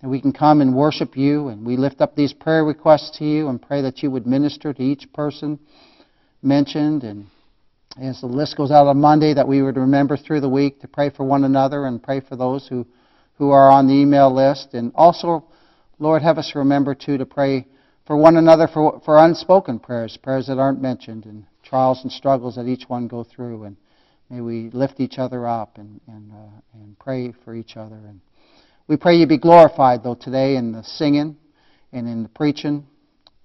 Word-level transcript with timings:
And 0.00 0.10
we 0.10 0.20
can 0.20 0.32
come 0.32 0.60
and 0.60 0.76
worship 0.76 1.16
you, 1.16 1.48
and 1.48 1.66
we 1.66 1.76
lift 1.76 2.00
up 2.00 2.14
these 2.14 2.32
prayer 2.32 2.64
requests 2.64 3.18
to 3.18 3.24
you 3.24 3.48
and 3.48 3.60
pray 3.60 3.82
that 3.82 4.02
you 4.02 4.10
would 4.12 4.26
minister 4.26 4.72
to 4.72 4.82
each 4.82 5.12
person 5.12 5.58
mentioned. 6.40 7.02
And 7.02 7.26
as 8.00 8.20
the 8.20 8.26
list 8.28 8.56
goes 8.56 8.70
out 8.70 8.86
on 8.86 9.00
Monday, 9.00 9.34
that 9.34 9.48
we 9.48 9.60
would 9.60 9.76
remember 9.76 10.16
through 10.16 10.40
the 10.40 10.48
week 10.48 10.80
to 10.80 10.88
pray 10.88 11.10
for 11.10 11.24
one 11.24 11.42
another 11.42 11.84
and 11.86 12.00
pray 12.00 12.20
for 12.20 12.36
those 12.36 12.68
who, 12.68 12.86
who 13.38 13.50
are 13.50 13.70
on 13.70 13.88
the 13.88 13.94
email 13.94 14.32
list. 14.32 14.68
And 14.72 14.92
also, 14.94 15.44
Lord, 15.98 16.22
have 16.22 16.38
us 16.38 16.52
remember, 16.54 16.94
too, 16.94 17.18
to 17.18 17.26
pray 17.26 17.66
for 18.06 18.16
one 18.16 18.36
another 18.36 18.68
for, 18.68 19.02
for 19.04 19.18
unspoken 19.18 19.80
prayers, 19.80 20.16
prayers 20.16 20.46
that 20.46 20.58
aren't 20.58 20.80
mentioned, 20.80 21.24
and 21.24 21.44
trials 21.64 22.00
and 22.04 22.12
struggles 22.12 22.54
that 22.54 22.66
each 22.66 22.88
one 22.88 23.08
go 23.08 23.24
through. 23.24 23.64
And 23.64 23.76
may 24.30 24.40
we 24.40 24.70
lift 24.70 25.00
each 25.00 25.18
other 25.18 25.44
up 25.46 25.76
and, 25.76 26.00
and, 26.06 26.30
uh, 26.30 26.60
and 26.74 26.96
pray 27.00 27.32
for 27.44 27.54
each 27.54 27.76
other. 27.76 27.96
And 27.96 28.20
we 28.88 28.96
pray 28.96 29.16
you 29.16 29.26
be 29.26 29.36
glorified, 29.36 30.02
though, 30.02 30.14
today 30.14 30.56
in 30.56 30.72
the 30.72 30.82
singing 30.82 31.36
and 31.92 32.08
in 32.08 32.22
the 32.22 32.28
preaching 32.30 32.86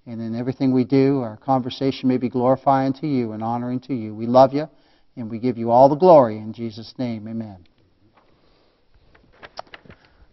and 0.06 0.22
in 0.22 0.36
everything 0.36 0.74
we 0.74 0.86
do. 0.86 1.20
Our 1.20 1.36
conversation 1.36 2.08
may 2.08 2.18
be 2.18 2.30
glorifying 2.30 2.94
to 2.94 3.08
you 3.08 3.34
and 3.34 3.44
honoring 3.44 3.82
to 3.82 3.94
you. 3.94 4.16
We 4.16 4.26
love 4.26 4.54
you 4.54 4.70
and 5.18 5.30
we 5.30 5.40
give 5.40 5.58
you 5.58 5.70
all 5.70 5.90
the 5.90 5.96
glory 5.96 6.38
in 6.38 6.54
Jesus' 6.54 6.94
name. 6.98 7.28
Amen. 7.28 7.58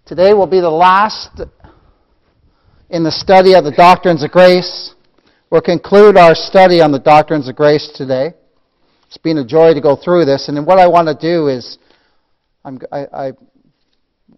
Today 0.06 0.32
will 0.32 0.46
be 0.46 0.60
the 0.60 0.70
last 0.70 1.40
in 2.88 3.02
the 3.02 3.12
study 3.12 3.54
of 3.54 3.64
the 3.64 3.72
doctrines 3.72 4.22
of 4.22 4.30
grace. 4.30 4.94
We'll 5.50 5.60
conclude 5.60 6.16
our 6.16 6.36
study 6.36 6.80
on 6.80 6.92
the 6.92 6.98
doctrines 7.00 7.48
of 7.48 7.56
grace 7.56 7.90
today. 7.94 8.34
It's 9.08 9.18
been 9.18 9.38
a 9.38 9.44
joy 9.44 9.74
to 9.74 9.80
go 9.80 9.96
through 9.96 10.24
this, 10.24 10.48
and 10.48 10.64
what 10.64 10.78
I 10.78 10.86
want 10.86 11.08
to 11.08 11.14
do 11.14 11.48
is 11.48 11.78
I, 12.64 13.06
I, 13.12 13.32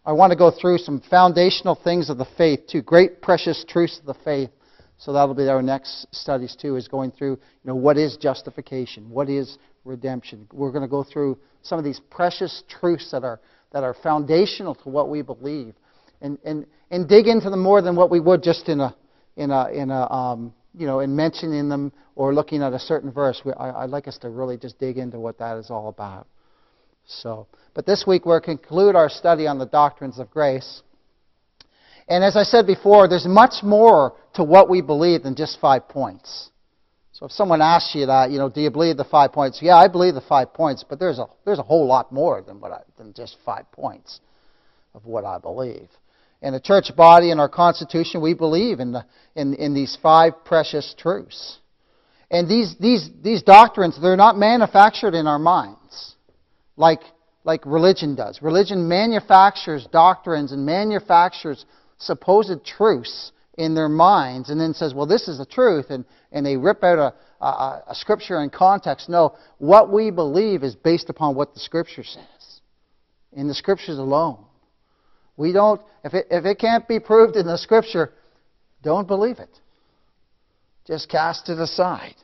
I 0.05 0.13
want 0.13 0.31
to 0.33 0.37
go 0.37 0.51
through 0.51 0.79
some 0.79 1.03
foundational 1.11 1.75
things 1.75 2.11
of 2.11 2.19
the 2.19 2.27
faith, 2.37 2.61
two 2.69 2.83
great 2.83 3.23
precious 3.23 3.65
truths 3.69 3.99
of 3.99 4.07
the 4.07 4.23
faith. 4.25 4.51
So 4.99 5.13
that'll 5.13 5.35
be 5.35 5.49
our 5.49 5.63
next 5.63 6.07
studies 6.13 6.57
too, 6.61 6.77
is 6.77 6.87
going 6.89 7.11
through, 7.11 7.33
you 7.33 7.39
know, 7.65 7.75
what 7.75 7.97
is 7.99 8.17
justification? 8.17 9.11
What 9.11 9.29
is 9.29 9.59
redemption? 9.85 10.47
We're 10.53 10.71
going 10.71 10.83
to 10.83 10.89
go 10.89 11.03
through 11.03 11.39
some 11.63 11.79
of 11.79 11.85
these 11.85 12.01
precious 12.11 12.63
truths 12.69 13.11
that 13.11 13.25
are, 13.25 13.41
that 13.73 13.83
are 13.83 13.95
foundational 13.95 14.75
to 14.77 14.89
what 14.89 15.09
we 15.09 15.23
believe. 15.23 15.75
And, 16.21 16.39
and, 16.45 16.67
and 16.91 17.09
dig 17.09 17.27
into 17.27 17.51
them 17.51 17.61
more 17.61 17.83
than 17.83 17.97
what 17.97 18.11
we 18.11 18.21
would 18.21 18.45
just 18.45 18.69
in 18.69 18.81
a, 18.81 18.95
in 19.37 19.51
a, 19.51 19.69
in 19.71 19.91
a 19.91 20.13
um, 20.13 20.55
you 20.75 20.87
know, 20.87 21.01
in 21.01 21.15
mentioning 21.15 21.69
them 21.69 21.93
or 22.15 22.35
looking 22.35 22.63
at 22.63 22.73
a 22.73 22.79
certain 22.79 23.11
verse. 23.11 23.43
I, 23.59 23.71
I'd 23.71 23.91
like 23.91 24.09
us 24.09 24.19
to 24.19 24.31
really 24.31 24.57
just 24.57 24.79
dig 24.79 24.99
into 24.99 25.19
what 25.19 25.39
that 25.39 25.59
is 25.59 25.71
all 25.71 25.89
about. 25.89 26.27
So, 27.07 27.47
but 27.75 27.87
this 27.87 28.05
week 28.07 28.27
we'll 28.27 28.41
conclude 28.41 28.97
our 28.97 29.09
study 29.09 29.47
on 29.47 29.59
the 29.59 29.67
doctrines 29.67 30.19
of 30.19 30.31
grace. 30.31 30.83
And 32.09 32.25
as 32.25 32.37
I 32.37 32.43
said 32.43 32.67
before, 32.67 33.09
there's 33.09 33.27
much 33.27 33.63
more 33.63 34.15
to 34.35 34.45
what 34.45 34.69
we 34.69 34.83
believe 34.83 35.23
than 35.23 35.35
just 35.35 35.61
five 35.61 35.89
points. 35.89 36.51
So 37.13 37.27
if 37.27 37.33
someone 37.33 37.63
asks 37.63 37.95
you 37.95 38.07
that, 38.07 38.31
you 38.31 38.39
know, 38.39 38.49
do 38.49 38.61
you 38.61 38.71
believe 38.71 38.97
the 38.97 39.05
five 39.05 39.33
points? 39.33 39.61
Yeah, 39.63 39.77
I 39.77 39.87
believe 39.87 40.15
the 40.15 40.21
five 40.21 40.53
points, 40.53 40.85
but 40.89 40.99
there's 40.99 41.19
a 41.19 41.27
there's 41.45 41.59
a 41.59 41.63
whole 41.63 41.87
lot 41.87 42.11
more 42.11 42.43
than 42.43 42.61
what 42.61 42.73
I, 42.73 42.81
than 42.97 43.13
just 43.13 43.37
five 43.45 43.71
points 43.71 44.21
of 44.95 45.05
what 45.05 45.25
I 45.25 45.39
believe. 45.39 45.89
In 46.41 46.53
the 46.53 46.61
church 46.61 46.91
body 46.97 47.31
and 47.31 47.39
our 47.39 47.49
constitution, 47.49 48.21
we 48.21 48.35
believe 48.35 48.81
in 48.81 48.93
the 48.93 49.05
in, 49.37 49.55
in 49.55 49.75
these 49.75 49.97
five 50.03 50.45
precious 50.45 50.95
truths. 50.99 51.59
And 52.31 52.49
these 52.49 52.75
these 52.81 53.09
these 53.23 53.43
doctrines, 53.43 54.01
they're 54.01 54.17
not 54.17 54.37
manufactured 54.37 55.15
in 55.15 55.27
our 55.27 55.39
minds 55.39 56.12
like, 56.77 57.01
like 57.45 57.65
religion 57.67 58.15
does. 58.15 58.41
Religion 58.43 58.89
manufactures 58.89 59.87
doctrines 59.93 60.53
and 60.53 60.65
manufactures 60.65 61.65
supposed 61.99 62.65
truths 62.65 63.33
in 63.59 63.75
their 63.75 63.89
minds 63.89 64.51
and 64.51 64.61
then 64.61 64.75
says, 64.75 64.95
well, 64.95 65.07
this 65.07 65.29
is 65.29 65.39
the 65.39 65.47
truth, 65.47 65.87
and, 65.91 66.05
and 66.33 66.45
they 66.45 66.57
rip 66.57 66.83
out 66.83 66.99
a, 66.99 67.45
a, 67.45 67.83
a 67.89 67.95
scripture 67.95 68.41
in 68.43 68.51
context. 68.51 69.09
No, 69.09 69.37
what 69.59 69.93
we 69.93 70.11
believe 70.11 70.63
is 70.63 70.75
based 70.75 71.11
upon 71.11 71.35
what 71.35 71.55
the 71.55 71.61
scripture 71.61 72.05
says, 72.05 72.61
in 73.33 73.49
the 73.49 73.55
scriptures 73.55 73.99
alone. 73.99 74.45
We 75.37 75.53
don't, 75.53 75.81
if 76.05 76.15
it, 76.15 76.27
if 76.31 76.45
it 76.45 76.59
can't 76.59 76.87
be 76.87 77.01
proved 77.01 77.37
in 77.37 77.47
the 77.47 77.59
scripture, 77.59 78.13
don't 78.83 79.07
believe 79.07 79.39
it. 79.39 79.51
Just 80.87 81.09
cast 81.09 81.49
it 81.49 81.59
aside. 81.59 82.17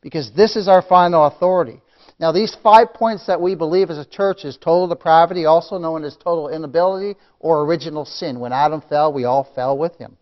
Because 0.00 0.30
this 0.36 0.56
is 0.56 0.68
our 0.68 0.82
final 0.82 1.26
authority. 1.26 1.80
Now, 2.22 2.30
these 2.30 2.56
five 2.62 2.94
points 2.94 3.26
that 3.26 3.40
we 3.40 3.56
believe 3.56 3.90
as 3.90 3.98
a 3.98 4.04
church 4.04 4.44
is 4.44 4.56
total 4.56 4.86
depravity, 4.86 5.44
also 5.44 5.76
known 5.76 6.04
as 6.04 6.14
total 6.14 6.50
inability 6.50 7.18
or 7.40 7.64
original 7.64 8.04
sin. 8.04 8.38
When 8.38 8.52
Adam 8.52 8.80
fell, 8.88 9.12
we 9.12 9.24
all 9.24 9.50
fell 9.56 9.76
with 9.76 9.96
him. 9.96 10.16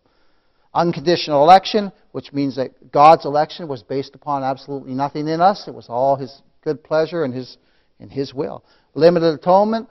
Unconditional 0.73 1.43
election, 1.43 1.91
which 2.11 2.33
means 2.33 2.55
that 2.55 2.91
God's 2.91 3.25
election 3.25 3.67
was 3.67 3.83
based 3.83 4.15
upon 4.15 4.41
absolutely 4.41 4.95
nothing 4.95 5.27
in 5.27 5.41
us. 5.41 5.67
It 5.67 5.75
was 5.75 5.89
all 5.89 6.15
his 6.15 6.41
good 6.63 6.83
pleasure 6.83 7.23
and 7.23 7.35
his, 7.35 7.59
and 7.99 8.11
his 8.11 8.33
will. 8.33 8.63
Limited 8.95 9.35
atonement 9.35 9.87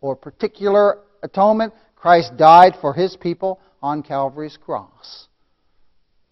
or 0.00 0.16
particular 0.16 0.98
atonement, 1.22 1.72
Christ 1.94 2.36
died 2.36 2.74
for 2.80 2.92
his 2.92 3.14
people 3.14 3.60
on 3.80 4.02
Calvary's 4.02 4.56
cross. 4.56 5.28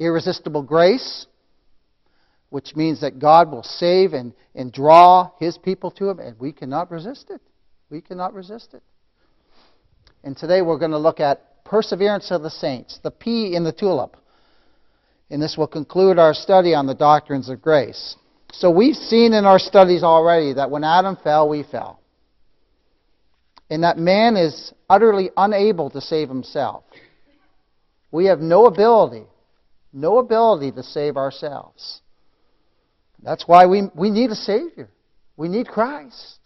Irresistible 0.00 0.64
grace, 0.64 1.28
which 2.52 2.76
means 2.76 3.00
that 3.00 3.18
God 3.18 3.50
will 3.50 3.62
save 3.62 4.12
and, 4.12 4.34
and 4.54 4.70
draw 4.70 5.30
his 5.38 5.56
people 5.56 5.90
to 5.92 6.10
him, 6.10 6.18
and 6.18 6.38
we 6.38 6.52
cannot 6.52 6.90
resist 6.90 7.30
it. 7.30 7.40
We 7.88 8.02
cannot 8.02 8.34
resist 8.34 8.74
it. 8.74 8.82
And 10.22 10.36
today 10.36 10.60
we're 10.60 10.76
going 10.76 10.90
to 10.90 10.98
look 10.98 11.18
at 11.18 11.64
perseverance 11.64 12.30
of 12.30 12.42
the 12.42 12.50
saints, 12.50 13.00
the 13.02 13.10
P 13.10 13.56
in 13.56 13.64
the 13.64 13.72
tulip. 13.72 14.18
And 15.30 15.40
this 15.40 15.56
will 15.56 15.66
conclude 15.66 16.18
our 16.18 16.34
study 16.34 16.74
on 16.74 16.86
the 16.86 16.94
doctrines 16.94 17.48
of 17.48 17.62
grace. 17.62 18.16
So 18.52 18.70
we've 18.70 18.96
seen 18.96 19.32
in 19.32 19.46
our 19.46 19.58
studies 19.58 20.02
already 20.02 20.52
that 20.52 20.70
when 20.70 20.84
Adam 20.84 21.16
fell, 21.24 21.48
we 21.48 21.62
fell. 21.62 22.00
And 23.70 23.82
that 23.82 23.96
man 23.96 24.36
is 24.36 24.74
utterly 24.90 25.30
unable 25.38 25.88
to 25.88 26.02
save 26.02 26.28
himself. 26.28 26.84
We 28.10 28.26
have 28.26 28.40
no 28.40 28.66
ability, 28.66 29.24
no 29.94 30.18
ability 30.18 30.72
to 30.72 30.82
save 30.82 31.16
ourselves. 31.16 32.01
That's 33.22 33.46
why 33.46 33.66
we, 33.66 33.82
we 33.94 34.10
need 34.10 34.30
a 34.30 34.34
Savior. 34.34 34.88
We 35.36 35.48
need 35.48 35.68
Christ. 35.68 36.38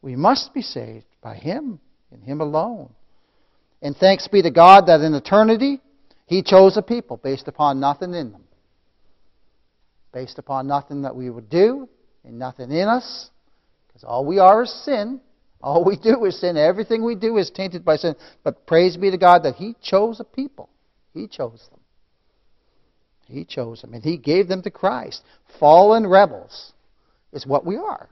We 0.00 0.16
must 0.16 0.54
be 0.54 0.62
saved 0.62 1.06
by 1.22 1.34
Him 1.34 1.80
and 2.12 2.22
Him 2.22 2.40
alone. 2.40 2.90
And 3.82 3.96
thanks 3.96 4.28
be 4.28 4.42
to 4.42 4.50
God 4.50 4.86
that 4.86 5.00
in 5.00 5.14
eternity, 5.14 5.80
He 6.26 6.42
chose 6.42 6.76
a 6.76 6.82
people 6.82 7.16
based 7.16 7.48
upon 7.48 7.80
nothing 7.80 8.14
in 8.14 8.32
them. 8.32 8.44
Based 10.12 10.38
upon 10.38 10.66
nothing 10.66 11.02
that 11.02 11.14
we 11.14 11.30
would 11.30 11.50
do 11.50 11.88
and 12.24 12.38
nothing 12.38 12.70
in 12.70 12.88
us. 12.88 13.30
Because 13.88 14.04
all 14.04 14.24
we 14.24 14.38
are 14.38 14.62
is 14.62 14.84
sin. 14.84 15.20
All 15.60 15.84
we 15.84 15.96
do 15.96 16.24
is 16.24 16.40
sin. 16.40 16.56
Everything 16.56 17.04
we 17.04 17.16
do 17.16 17.36
is 17.36 17.50
tainted 17.50 17.84
by 17.84 17.96
sin. 17.96 18.14
But 18.44 18.66
praise 18.66 18.96
be 18.96 19.10
to 19.10 19.18
God 19.18 19.42
that 19.42 19.56
He 19.56 19.74
chose 19.82 20.20
a 20.20 20.24
people. 20.24 20.70
He 21.12 21.26
chose 21.26 21.66
them. 21.70 21.77
He 23.28 23.44
chose 23.44 23.82
them, 23.82 23.94
and 23.94 24.02
He 24.02 24.16
gave 24.16 24.48
them 24.48 24.62
to 24.62 24.70
Christ. 24.70 25.22
Fallen 25.60 26.06
rebels 26.06 26.72
is 27.32 27.46
what 27.46 27.66
we 27.66 27.76
are. 27.76 28.08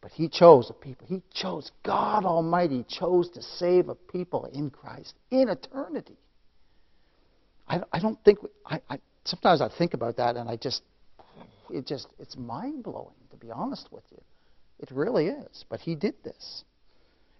But 0.00 0.12
He 0.12 0.28
chose 0.28 0.70
a 0.70 0.72
people. 0.72 1.06
He 1.08 1.22
chose, 1.32 1.70
God 1.82 2.24
Almighty 2.24 2.84
chose 2.88 3.28
to 3.30 3.42
save 3.42 3.88
a 3.88 3.94
people 3.94 4.44
in 4.52 4.70
Christ 4.70 5.14
in 5.30 5.48
eternity. 5.48 6.16
I, 7.66 7.80
I 7.92 7.98
don't 7.98 8.22
think, 8.24 8.38
I, 8.66 8.80
I, 8.88 8.98
sometimes 9.24 9.60
I 9.60 9.68
think 9.68 9.94
about 9.94 10.18
that 10.18 10.36
and 10.36 10.48
I 10.48 10.56
just, 10.56 10.82
it 11.70 11.86
just, 11.86 12.06
it's 12.18 12.36
mind 12.36 12.84
blowing, 12.84 13.14
to 13.30 13.36
be 13.36 13.50
honest 13.50 13.88
with 13.90 14.04
you. 14.10 14.20
It 14.78 14.90
really 14.90 15.28
is. 15.28 15.64
But 15.68 15.80
He 15.80 15.94
did 15.94 16.14
this. 16.22 16.64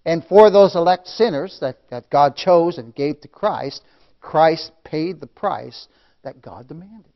And 0.06 0.24
for 0.24 0.50
those 0.50 0.74
elect 0.74 1.06
sinners 1.06 1.58
that, 1.60 1.76
that 1.90 2.10
God 2.10 2.36
chose 2.36 2.78
and 2.78 2.94
gave 2.94 3.20
to 3.20 3.28
Christ, 3.28 3.82
Christ 4.20 4.72
paid 4.84 5.20
the 5.20 5.26
price 5.26 5.86
that 6.24 6.42
God 6.42 6.68
demanded. 6.68 7.12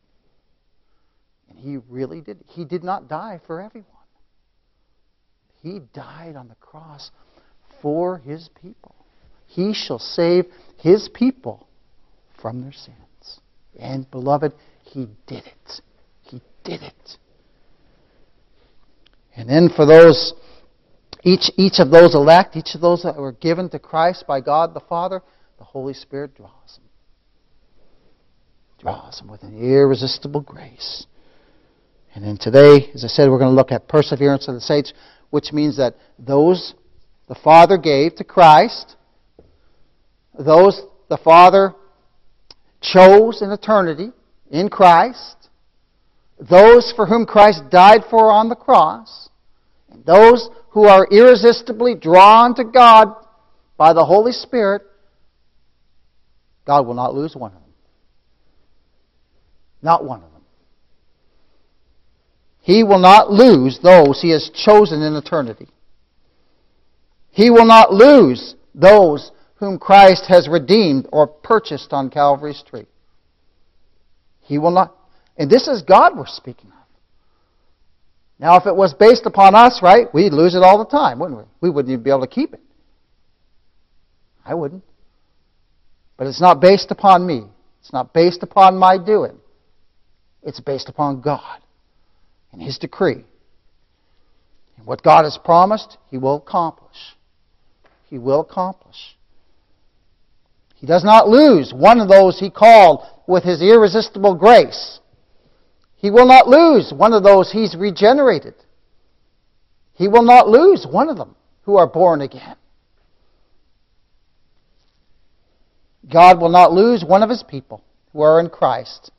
And 1.50 1.58
he 1.58 1.78
really 1.88 2.20
did. 2.20 2.44
He 2.46 2.64
did 2.64 2.84
not 2.84 3.08
die 3.08 3.40
for 3.46 3.60
everyone. 3.60 3.86
He 5.62 5.80
died 5.92 6.36
on 6.36 6.48
the 6.48 6.54
cross 6.56 7.10
for 7.82 8.18
his 8.18 8.48
people. 8.62 8.94
He 9.46 9.72
shall 9.74 9.98
save 9.98 10.44
his 10.76 11.08
people 11.12 11.66
from 12.40 12.62
their 12.62 12.72
sins. 12.72 13.40
And, 13.78 14.08
beloved, 14.10 14.52
he 14.82 15.08
did 15.26 15.44
it. 15.46 15.80
He 16.22 16.42
did 16.64 16.82
it. 16.82 17.16
And 19.34 19.48
then 19.48 19.70
for 19.74 19.86
those, 19.86 20.34
each, 21.22 21.50
each 21.56 21.78
of 21.78 21.90
those 21.90 22.14
elect, 22.14 22.56
each 22.56 22.74
of 22.74 22.80
those 22.80 23.02
that 23.02 23.16
were 23.16 23.32
given 23.32 23.68
to 23.70 23.78
Christ 23.78 24.24
by 24.26 24.40
God 24.40 24.74
the 24.74 24.80
Father, 24.80 25.22
the 25.58 25.64
Holy 25.64 25.94
Spirit 25.94 26.36
draws 26.36 26.76
them 26.76 26.87
draws 28.78 29.18
them 29.18 29.28
with 29.28 29.42
an 29.42 29.58
irresistible 29.58 30.40
grace. 30.40 31.06
And 32.14 32.24
then 32.24 32.38
today, 32.38 32.90
as 32.94 33.04
I 33.04 33.08
said, 33.08 33.28
we're 33.28 33.38
going 33.38 33.50
to 33.50 33.56
look 33.56 33.72
at 33.72 33.88
perseverance 33.88 34.48
of 34.48 34.54
the 34.54 34.60
saints, 34.60 34.92
which 35.30 35.52
means 35.52 35.76
that 35.76 35.96
those 36.18 36.74
the 37.28 37.34
Father 37.34 37.76
gave 37.76 38.16
to 38.16 38.24
Christ, 38.24 38.96
those 40.38 40.80
the 41.08 41.18
Father 41.18 41.74
chose 42.80 43.42
in 43.42 43.50
eternity 43.50 44.10
in 44.50 44.68
Christ, 44.68 45.48
those 46.38 46.92
for 46.94 47.06
whom 47.06 47.26
Christ 47.26 47.64
died 47.70 48.02
for 48.08 48.30
on 48.30 48.48
the 48.48 48.56
cross, 48.56 49.28
and 49.90 50.04
those 50.04 50.48
who 50.70 50.84
are 50.84 51.06
irresistibly 51.10 51.94
drawn 51.94 52.54
to 52.54 52.64
God 52.64 53.14
by 53.76 53.92
the 53.92 54.04
Holy 54.04 54.32
Spirit, 54.32 54.82
God 56.66 56.86
will 56.86 56.94
not 56.94 57.14
lose 57.14 57.34
one 57.34 57.52
of 57.52 57.60
them. 57.60 57.67
Not 59.82 60.04
one 60.04 60.22
of 60.22 60.32
them. 60.32 60.42
He 62.60 62.82
will 62.84 62.98
not 62.98 63.30
lose 63.30 63.78
those 63.82 64.20
he 64.20 64.30
has 64.30 64.50
chosen 64.50 65.02
in 65.02 65.14
eternity. 65.14 65.68
He 67.30 67.50
will 67.50 67.64
not 67.64 67.92
lose 67.92 68.56
those 68.74 69.30
whom 69.56 69.78
Christ 69.78 70.26
has 70.28 70.48
redeemed 70.48 71.08
or 71.12 71.26
purchased 71.26 71.92
on 71.92 72.10
Calvary's 72.10 72.62
tree. 72.68 72.86
He 74.42 74.58
will 74.58 74.70
not. 74.70 74.94
And 75.36 75.50
this 75.50 75.68
is 75.68 75.82
God 75.82 76.16
we're 76.16 76.26
speaking 76.26 76.70
of. 76.70 76.78
Now, 78.38 78.56
if 78.56 78.66
it 78.66 78.76
was 78.76 78.94
based 78.94 79.26
upon 79.26 79.54
us, 79.54 79.80
right, 79.82 80.12
we'd 80.14 80.32
lose 80.32 80.54
it 80.54 80.62
all 80.62 80.78
the 80.78 80.84
time, 80.84 81.18
wouldn't 81.18 81.38
we? 81.38 81.44
We 81.60 81.70
wouldn't 81.70 81.92
even 81.92 82.04
be 82.04 82.10
able 82.10 82.20
to 82.20 82.26
keep 82.26 82.54
it. 82.54 82.60
I 84.44 84.54
wouldn't. 84.54 84.84
But 86.16 86.28
it's 86.28 86.40
not 86.40 86.60
based 86.60 86.90
upon 86.90 87.26
me. 87.26 87.44
It's 87.80 87.92
not 87.92 88.12
based 88.12 88.42
upon 88.42 88.76
my 88.78 88.96
doing. 88.96 89.38
It's 90.42 90.60
based 90.60 90.88
upon 90.88 91.20
God 91.20 91.60
and 92.52 92.62
His 92.62 92.78
decree. 92.78 93.24
And 94.76 94.86
what 94.86 95.02
God 95.02 95.24
has 95.24 95.38
promised, 95.42 95.98
He 96.10 96.18
will 96.18 96.36
accomplish. 96.36 97.16
He 98.08 98.18
will 98.18 98.40
accomplish. 98.40 99.16
He 100.76 100.86
does 100.86 101.04
not 101.04 101.28
lose 101.28 101.72
one 101.74 102.00
of 102.00 102.08
those 102.08 102.38
He 102.38 102.50
called 102.50 103.04
with 103.26 103.44
His 103.44 103.60
irresistible 103.60 104.34
grace. 104.34 105.00
He 105.96 106.10
will 106.10 106.26
not 106.26 106.48
lose 106.48 106.92
one 106.94 107.12
of 107.12 107.24
those 107.24 107.50
He's 107.52 107.76
regenerated. 107.76 108.54
He 109.94 110.06
will 110.06 110.22
not 110.22 110.48
lose 110.48 110.86
one 110.88 111.08
of 111.08 111.16
them 111.16 111.34
who 111.62 111.76
are 111.76 111.88
born 111.88 112.20
again. 112.20 112.56
God 116.10 116.40
will 116.40 116.48
not 116.48 116.72
lose 116.72 117.04
one 117.04 117.22
of 117.24 117.28
His 117.28 117.42
people 117.42 117.82
who 118.12 118.22
are 118.22 118.40
in 118.40 118.48
Christ. 118.48 119.10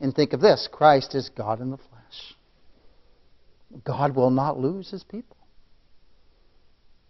And 0.00 0.14
think 0.14 0.32
of 0.32 0.40
this 0.40 0.68
Christ 0.70 1.14
is 1.14 1.30
God 1.30 1.60
in 1.60 1.70
the 1.70 1.76
flesh. 1.76 2.36
God 3.84 4.16
will 4.16 4.30
not 4.30 4.58
lose 4.58 4.90
his 4.90 5.04
people, 5.04 5.36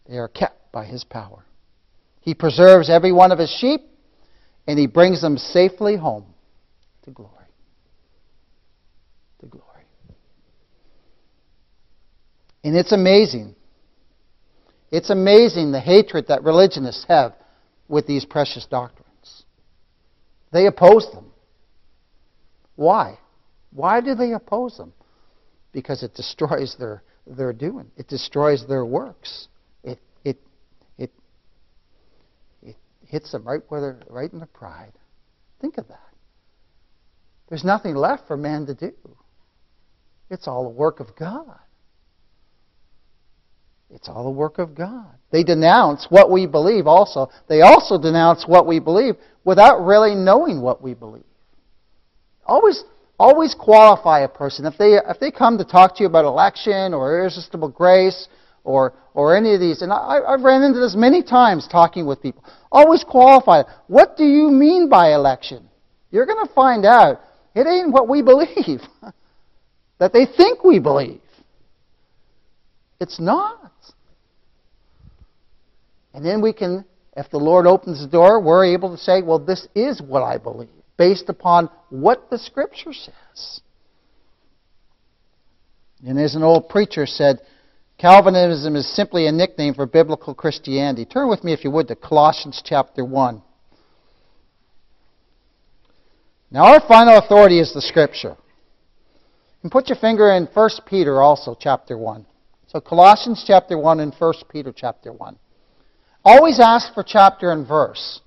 they 0.08 0.18
are 0.18 0.28
kept 0.28 0.72
by 0.72 0.84
his 0.84 1.04
power. 1.04 1.44
He 2.20 2.34
preserves 2.34 2.90
every 2.90 3.12
one 3.12 3.32
of 3.32 3.38
his 3.38 3.50
sheep, 3.50 3.80
and 4.66 4.78
he 4.78 4.86
brings 4.86 5.22
them 5.22 5.38
safely 5.38 5.96
home 5.96 6.26
to 7.04 7.10
glory. 7.10 7.32
To 9.40 9.46
glory. 9.46 9.64
And 12.64 12.76
it's 12.76 12.92
amazing. 12.92 13.54
It's 14.90 15.10
amazing 15.10 15.72
the 15.72 15.80
hatred 15.80 16.26
that 16.28 16.42
religionists 16.42 17.04
have 17.08 17.34
with 17.88 18.06
these 18.06 18.24
precious 18.24 18.66
doctrines. 18.66 19.44
They 20.52 20.66
oppose 20.66 21.10
them. 21.12 21.32
Why? 22.78 23.18
Why 23.72 24.00
do 24.00 24.14
they 24.14 24.30
oppose 24.34 24.76
them? 24.76 24.92
Because 25.72 26.04
it 26.04 26.14
destroys 26.14 26.76
their, 26.78 27.02
their 27.26 27.52
doing. 27.52 27.90
It 27.96 28.06
destroys 28.06 28.64
their 28.68 28.86
works. 28.86 29.48
It, 29.82 29.98
it, 30.22 30.38
it, 30.96 31.10
it 32.62 32.76
hits 33.04 33.32
them 33.32 33.42
right, 33.42 33.62
where 33.66 33.80
they're, 33.80 34.00
right 34.08 34.32
in 34.32 34.38
their 34.38 34.46
pride. 34.46 34.92
Think 35.60 35.76
of 35.78 35.88
that. 35.88 35.98
There's 37.48 37.64
nothing 37.64 37.96
left 37.96 38.28
for 38.28 38.36
man 38.36 38.66
to 38.66 38.74
do. 38.74 38.92
It's 40.30 40.46
all 40.46 40.62
the 40.62 40.70
work 40.70 41.00
of 41.00 41.16
God. 41.16 41.58
It's 43.90 44.08
all 44.08 44.22
the 44.22 44.30
work 44.30 44.58
of 44.58 44.76
God. 44.76 45.16
They 45.32 45.42
denounce 45.42 46.06
what 46.10 46.30
we 46.30 46.46
believe 46.46 46.86
also. 46.86 47.28
They 47.48 47.62
also 47.62 48.00
denounce 48.00 48.46
what 48.46 48.68
we 48.68 48.78
believe 48.78 49.16
without 49.42 49.84
really 49.84 50.14
knowing 50.14 50.60
what 50.60 50.80
we 50.80 50.94
believe. 50.94 51.24
Always, 52.48 52.82
always 53.18 53.54
qualify 53.54 54.20
a 54.20 54.28
person. 54.28 54.64
If 54.64 54.78
they, 54.78 54.94
if 54.94 55.20
they 55.20 55.30
come 55.30 55.58
to 55.58 55.64
talk 55.64 55.94
to 55.96 56.02
you 56.02 56.08
about 56.08 56.24
election 56.24 56.94
or 56.94 57.20
irresistible 57.20 57.68
grace 57.68 58.26
or, 58.64 58.94
or 59.12 59.36
any 59.36 59.54
of 59.54 59.60
these, 59.60 59.82
and 59.82 59.92
I, 59.92 60.20
I've 60.26 60.40
ran 60.40 60.62
into 60.62 60.80
this 60.80 60.96
many 60.96 61.22
times 61.22 61.68
talking 61.70 62.06
with 62.06 62.22
people, 62.22 62.42
always 62.72 63.04
qualify. 63.04 63.64
What 63.86 64.16
do 64.16 64.24
you 64.24 64.50
mean 64.50 64.88
by 64.88 65.12
election? 65.12 65.68
You're 66.10 66.24
going 66.24 66.44
to 66.44 66.52
find 66.54 66.86
out 66.86 67.20
it 67.54 67.66
ain't 67.66 67.92
what 67.92 68.08
we 68.08 68.22
believe, 68.22 68.80
that 69.98 70.14
they 70.14 70.24
think 70.24 70.64
we 70.64 70.78
believe. 70.78 71.20
It's 72.98 73.20
not. 73.20 73.72
And 76.14 76.24
then 76.24 76.40
we 76.40 76.54
can, 76.54 76.84
if 77.14 77.30
the 77.30 77.38
Lord 77.38 77.66
opens 77.66 78.00
the 78.00 78.08
door, 78.08 78.40
we're 78.40 78.64
able 78.64 78.90
to 78.90 79.00
say, 79.00 79.22
well, 79.22 79.38
this 79.38 79.68
is 79.74 80.00
what 80.00 80.22
I 80.22 80.38
believe 80.38 80.68
based 80.98 81.28
upon 81.28 81.70
what 81.88 82.28
the 82.28 82.38
Scripture 82.38 82.92
says. 82.92 83.60
And 86.06 86.18
as 86.18 86.34
an 86.34 86.42
old 86.42 86.68
preacher 86.68 87.06
said, 87.06 87.40
Calvinism 87.98 88.76
is 88.76 88.94
simply 88.94 89.26
a 89.26 89.32
nickname 89.32 89.74
for 89.74 89.86
biblical 89.86 90.34
Christianity. 90.34 91.04
Turn 91.04 91.28
with 91.28 91.42
me, 91.42 91.52
if 91.52 91.64
you 91.64 91.70
would, 91.70 91.88
to 91.88 91.96
Colossians 91.96 92.62
chapter 92.64 93.04
1. 93.04 93.42
Now, 96.50 96.66
our 96.66 96.80
final 96.86 97.18
authority 97.18 97.58
is 97.58 97.74
the 97.74 97.82
Scripture. 97.82 98.36
And 99.62 99.72
put 99.72 99.88
your 99.88 99.98
finger 99.98 100.30
in 100.30 100.46
1 100.46 100.70
Peter 100.86 101.20
also, 101.20 101.56
chapter 101.58 101.98
1. 101.98 102.24
So, 102.68 102.80
Colossians 102.80 103.42
chapter 103.44 103.76
1 103.76 104.00
and 104.00 104.14
1 104.16 104.34
Peter 104.48 104.72
chapter 104.74 105.12
1. 105.12 105.36
Always 106.24 106.60
ask 106.60 106.94
for 106.94 107.02
chapter 107.02 107.50
and 107.50 107.66
verse. 107.66 108.20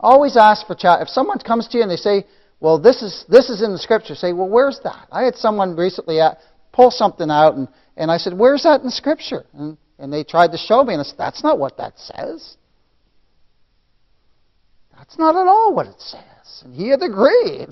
Always 0.00 0.36
ask 0.36 0.66
for 0.66 0.74
child. 0.74 1.02
If 1.02 1.08
someone 1.08 1.38
comes 1.38 1.68
to 1.68 1.76
you 1.76 1.82
and 1.82 1.90
they 1.90 1.96
say, 1.96 2.26
well, 2.58 2.78
this 2.78 3.02
is, 3.02 3.24
this 3.28 3.50
is 3.50 3.62
in 3.62 3.72
the 3.72 3.78
scripture, 3.78 4.14
say, 4.14 4.32
well, 4.32 4.48
where's 4.48 4.80
that? 4.82 5.06
I 5.12 5.24
had 5.24 5.36
someone 5.36 5.76
recently 5.76 6.20
at, 6.20 6.38
pull 6.72 6.90
something 6.90 7.30
out, 7.30 7.54
and, 7.54 7.68
and 7.96 8.10
I 8.10 8.16
said, 8.16 8.32
where's 8.36 8.62
that 8.62 8.80
in 8.80 8.86
the 8.86 8.92
scripture? 8.92 9.44
And, 9.54 9.76
and 9.98 10.12
they 10.12 10.24
tried 10.24 10.52
to 10.52 10.58
show 10.58 10.82
me, 10.82 10.94
and 10.94 11.00
I 11.00 11.04
said, 11.04 11.18
that's 11.18 11.42
not 11.42 11.58
what 11.58 11.76
that 11.76 11.98
says. 11.98 12.56
That's 14.96 15.18
not 15.18 15.36
at 15.36 15.46
all 15.46 15.74
what 15.74 15.86
it 15.86 16.00
says. 16.00 16.62
And 16.64 16.74
he 16.74 16.88
had 16.88 17.02
agreed. 17.02 17.68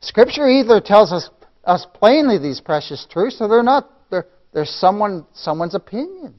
Scripture 0.00 0.48
either 0.48 0.80
tells 0.80 1.12
us, 1.12 1.30
us 1.64 1.86
plainly 1.94 2.38
these 2.38 2.60
precious 2.60 3.06
truths, 3.10 3.38
or 3.40 3.48
they're 3.48 3.62
not. 3.62 3.90
They're, 4.10 4.26
they're 4.52 4.64
someone, 4.64 5.26
someone's 5.34 5.74
opinion. 5.74 6.34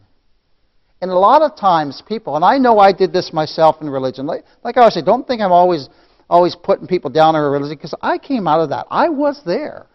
And 1.01 1.12
a 1.12 1.18
lot 1.18 1.41
of 1.41 1.56
times 1.56 2.03
people, 2.06 2.36
and 2.36 2.44
I 2.44 2.58
know 2.58 2.77
I 2.77 2.91
did 2.91 3.13
this 3.13 3.32
myself 3.32 3.77
in 3.82 3.89
religion, 3.89 4.25
like, 4.25 4.44
like 4.63 4.75
I 4.75 4.82
always 4.82 4.96
say, 4.96 5.01
don't 5.01 5.25
think 5.25 5.41
I'm 5.41 5.51
always, 5.51 5.88
always 6.29 6.56
putting 6.56 6.88
people 6.88 7.10
down 7.10 7.36
in 7.36 7.41
religion, 7.41 7.77
because 7.77 7.96
I 8.01 8.18
came 8.18 8.48
out 8.48 8.60
of 8.60 8.70
that. 8.70 8.86
I 8.91 9.08
was 9.08 9.41
there. 9.46 9.88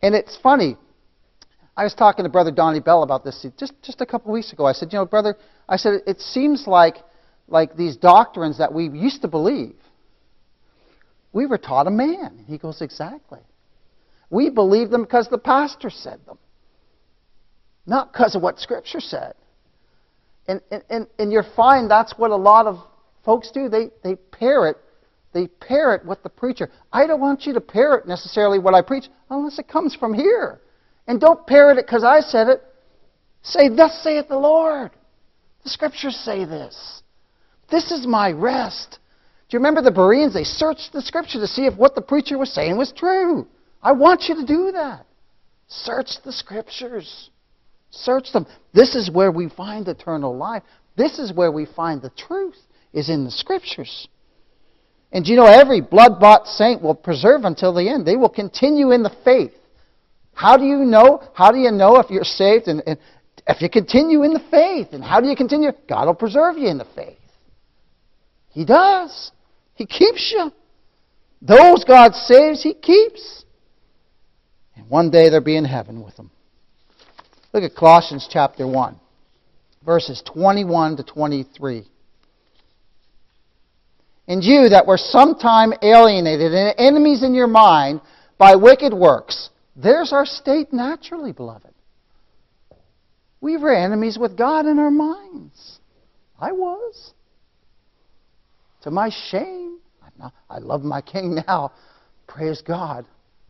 And 0.00 0.14
it's 0.14 0.36
funny. 0.42 0.76
I 1.76 1.84
was 1.84 1.94
talking 1.94 2.24
to 2.24 2.30
Brother 2.30 2.50
Donnie 2.50 2.80
Bell 2.80 3.02
about 3.02 3.22
this 3.24 3.46
just, 3.58 3.74
just 3.82 4.00
a 4.00 4.06
couple 4.06 4.30
of 4.30 4.34
weeks 4.34 4.52
ago. 4.52 4.64
I 4.66 4.72
said, 4.72 4.92
you 4.92 4.98
know, 4.98 5.06
brother, 5.06 5.36
I 5.68 5.76
said, 5.76 6.00
it 6.06 6.20
seems 6.20 6.66
like, 6.66 6.96
like 7.48 7.76
these 7.76 7.96
doctrines 7.96 8.58
that 8.58 8.72
we 8.72 8.88
used 8.88 9.22
to 9.22 9.28
believe, 9.28 9.76
we 11.34 11.46
were 11.46 11.58
taught 11.58 11.86
a 11.86 11.90
man. 11.90 12.44
He 12.46 12.58
goes, 12.58 12.80
exactly. 12.80 13.40
We 14.30 14.48
believe 14.48 14.90
them 14.90 15.02
because 15.02 15.28
the 15.28 15.38
pastor 15.38 15.90
said 15.90 16.20
them, 16.26 16.38
not 17.86 18.12
because 18.12 18.34
of 18.34 18.42
what 18.42 18.58
Scripture 18.58 19.00
said. 19.00 19.34
And, 20.48 20.60
and, 20.90 21.06
and 21.18 21.32
you 21.32 21.42
find 21.54 21.90
that's 21.90 22.14
what 22.16 22.30
a 22.30 22.36
lot 22.36 22.66
of 22.66 22.78
folks 23.24 23.50
do. 23.52 23.68
They, 23.68 23.90
they 24.02 24.16
parrot 24.16 24.76
they 25.32 25.46
parrot 25.46 26.04
what 26.04 26.22
the 26.22 26.28
preacher. 26.28 26.70
I 26.92 27.06
don't 27.06 27.20
want 27.20 27.46
you 27.46 27.54
to 27.54 27.60
parrot 27.60 28.06
necessarily 28.06 28.58
what 28.58 28.74
I 28.74 28.82
preach 28.82 29.08
unless 29.30 29.58
it 29.58 29.68
comes 29.68 29.94
from 29.94 30.12
here. 30.12 30.60
And 31.06 31.20
don't 31.20 31.46
parrot 31.46 31.78
it 31.78 31.86
because 31.86 32.04
I 32.04 32.20
said 32.20 32.48
it. 32.48 32.62
Say, 33.42 33.68
Thus 33.68 34.02
saith 34.02 34.28
the 34.28 34.38
Lord. 34.38 34.90
The 35.64 35.70
scriptures 35.70 36.16
say 36.16 36.44
this. 36.44 37.02
This 37.70 37.90
is 37.90 38.06
my 38.06 38.30
rest. 38.32 38.98
Do 39.48 39.56
you 39.56 39.58
remember 39.58 39.82
the 39.82 39.90
Bereans? 39.90 40.34
They 40.34 40.44
searched 40.44 40.90
the 40.92 41.02
scripture 41.02 41.40
to 41.40 41.46
see 41.46 41.66
if 41.66 41.76
what 41.76 41.94
the 41.94 42.02
preacher 42.02 42.38
was 42.38 42.52
saying 42.52 42.76
was 42.76 42.92
true. 42.92 43.46
I 43.82 43.92
want 43.92 44.24
you 44.28 44.34
to 44.36 44.46
do 44.46 44.72
that. 44.72 45.06
Search 45.68 46.22
the 46.24 46.32
scriptures. 46.32 47.30
Search 47.92 48.32
them. 48.32 48.46
This 48.72 48.96
is 48.96 49.10
where 49.10 49.30
we 49.30 49.48
find 49.48 49.86
eternal 49.86 50.36
life. 50.36 50.62
This 50.96 51.18
is 51.18 51.32
where 51.32 51.52
we 51.52 51.66
find 51.66 52.02
the 52.02 52.10
truth, 52.10 52.56
is 52.92 53.08
in 53.08 53.24
the 53.24 53.30
Scriptures. 53.30 54.08
And 55.12 55.26
you 55.26 55.36
know, 55.36 55.44
every 55.44 55.82
blood 55.82 56.18
bought 56.18 56.46
saint 56.46 56.82
will 56.82 56.94
preserve 56.94 57.44
until 57.44 57.74
the 57.74 57.88
end. 57.88 58.06
They 58.06 58.16
will 58.16 58.30
continue 58.30 58.90
in 58.92 59.02
the 59.02 59.14
faith. 59.24 59.52
How 60.32 60.56
do 60.56 60.64
you 60.64 60.78
know? 60.78 61.22
How 61.34 61.52
do 61.52 61.58
you 61.58 61.70
know 61.70 61.98
if 61.98 62.10
you're 62.10 62.24
saved? 62.24 62.66
And, 62.66 62.82
and 62.86 62.98
If 63.46 63.60
you 63.60 63.68
continue 63.68 64.22
in 64.22 64.32
the 64.32 64.44
faith, 64.50 64.88
and 64.92 65.04
how 65.04 65.20
do 65.20 65.28
you 65.28 65.36
continue? 65.36 65.72
God 65.88 66.06
will 66.06 66.14
preserve 66.14 66.56
you 66.56 66.68
in 66.68 66.78
the 66.78 66.86
faith. 66.94 67.18
He 68.50 68.64
does. 68.64 69.32
He 69.74 69.84
keeps 69.84 70.32
you. 70.34 70.52
Those 71.42 71.84
God 71.84 72.14
saves, 72.14 72.62
He 72.62 72.72
keeps. 72.72 73.44
And 74.76 74.88
one 74.88 75.10
day 75.10 75.28
they'll 75.28 75.40
be 75.40 75.56
in 75.56 75.64
heaven 75.64 76.02
with 76.02 76.16
Him. 76.16 76.30
Look 77.52 77.64
at 77.64 77.76
Colossians 77.76 78.26
chapter 78.30 78.66
1, 78.66 78.96
verses 79.84 80.22
21 80.32 80.96
to 80.96 81.02
23. 81.02 81.86
And 84.26 84.42
you 84.42 84.70
that 84.70 84.86
were 84.86 84.96
sometime 84.96 85.74
alienated 85.82 86.54
and 86.54 86.74
enemies 86.78 87.22
in 87.22 87.34
your 87.34 87.46
mind 87.48 88.00
by 88.38 88.56
wicked 88.56 88.94
works. 88.94 89.50
There's 89.76 90.12
our 90.12 90.24
state 90.24 90.72
naturally, 90.72 91.32
beloved. 91.32 91.72
We 93.42 93.56
were 93.56 93.74
enemies 93.74 94.16
with 94.18 94.38
God 94.38 94.66
in 94.66 94.78
our 94.78 94.90
minds. 94.90 95.78
I 96.38 96.52
was. 96.52 97.12
To 98.82 98.90
my 98.90 99.10
shame. 99.30 99.78
Not, 100.18 100.32
I 100.48 100.58
love 100.58 100.82
my 100.82 101.00
king 101.00 101.34
now. 101.46 101.72
Praise 102.26 102.62
God. 102.62 103.04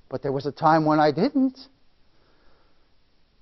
But 0.08 0.22
there 0.22 0.32
was 0.32 0.46
a 0.46 0.52
time 0.52 0.84
when 0.84 0.98
I 0.98 1.12
didn't. 1.12 1.58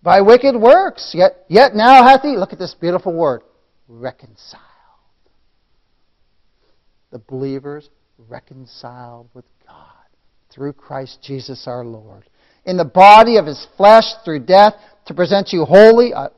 By 0.02 0.20
wicked 0.20 0.56
works. 0.56 1.12
Yet, 1.14 1.44
yet 1.48 1.74
now 1.74 2.04
hath 2.04 2.22
he, 2.22 2.36
look 2.36 2.52
at 2.52 2.58
this 2.58 2.74
beautiful 2.74 3.12
word, 3.12 3.42
reconciled. 3.88 4.62
The 7.10 7.18
believers 7.18 7.90
reconciled 8.28 9.28
with 9.34 9.44
God 9.66 9.76
through 10.50 10.74
Christ 10.74 11.18
Jesus 11.22 11.66
our 11.66 11.84
Lord. 11.84 12.24
In 12.64 12.76
the 12.76 12.84
body 12.84 13.36
of 13.36 13.46
his 13.46 13.66
flesh 13.76 14.04
through 14.24 14.40
death 14.40 14.74
to 15.06 15.14
present 15.14 15.52
you 15.52 15.64
holy. 15.64 16.14
Uh, 16.14 16.28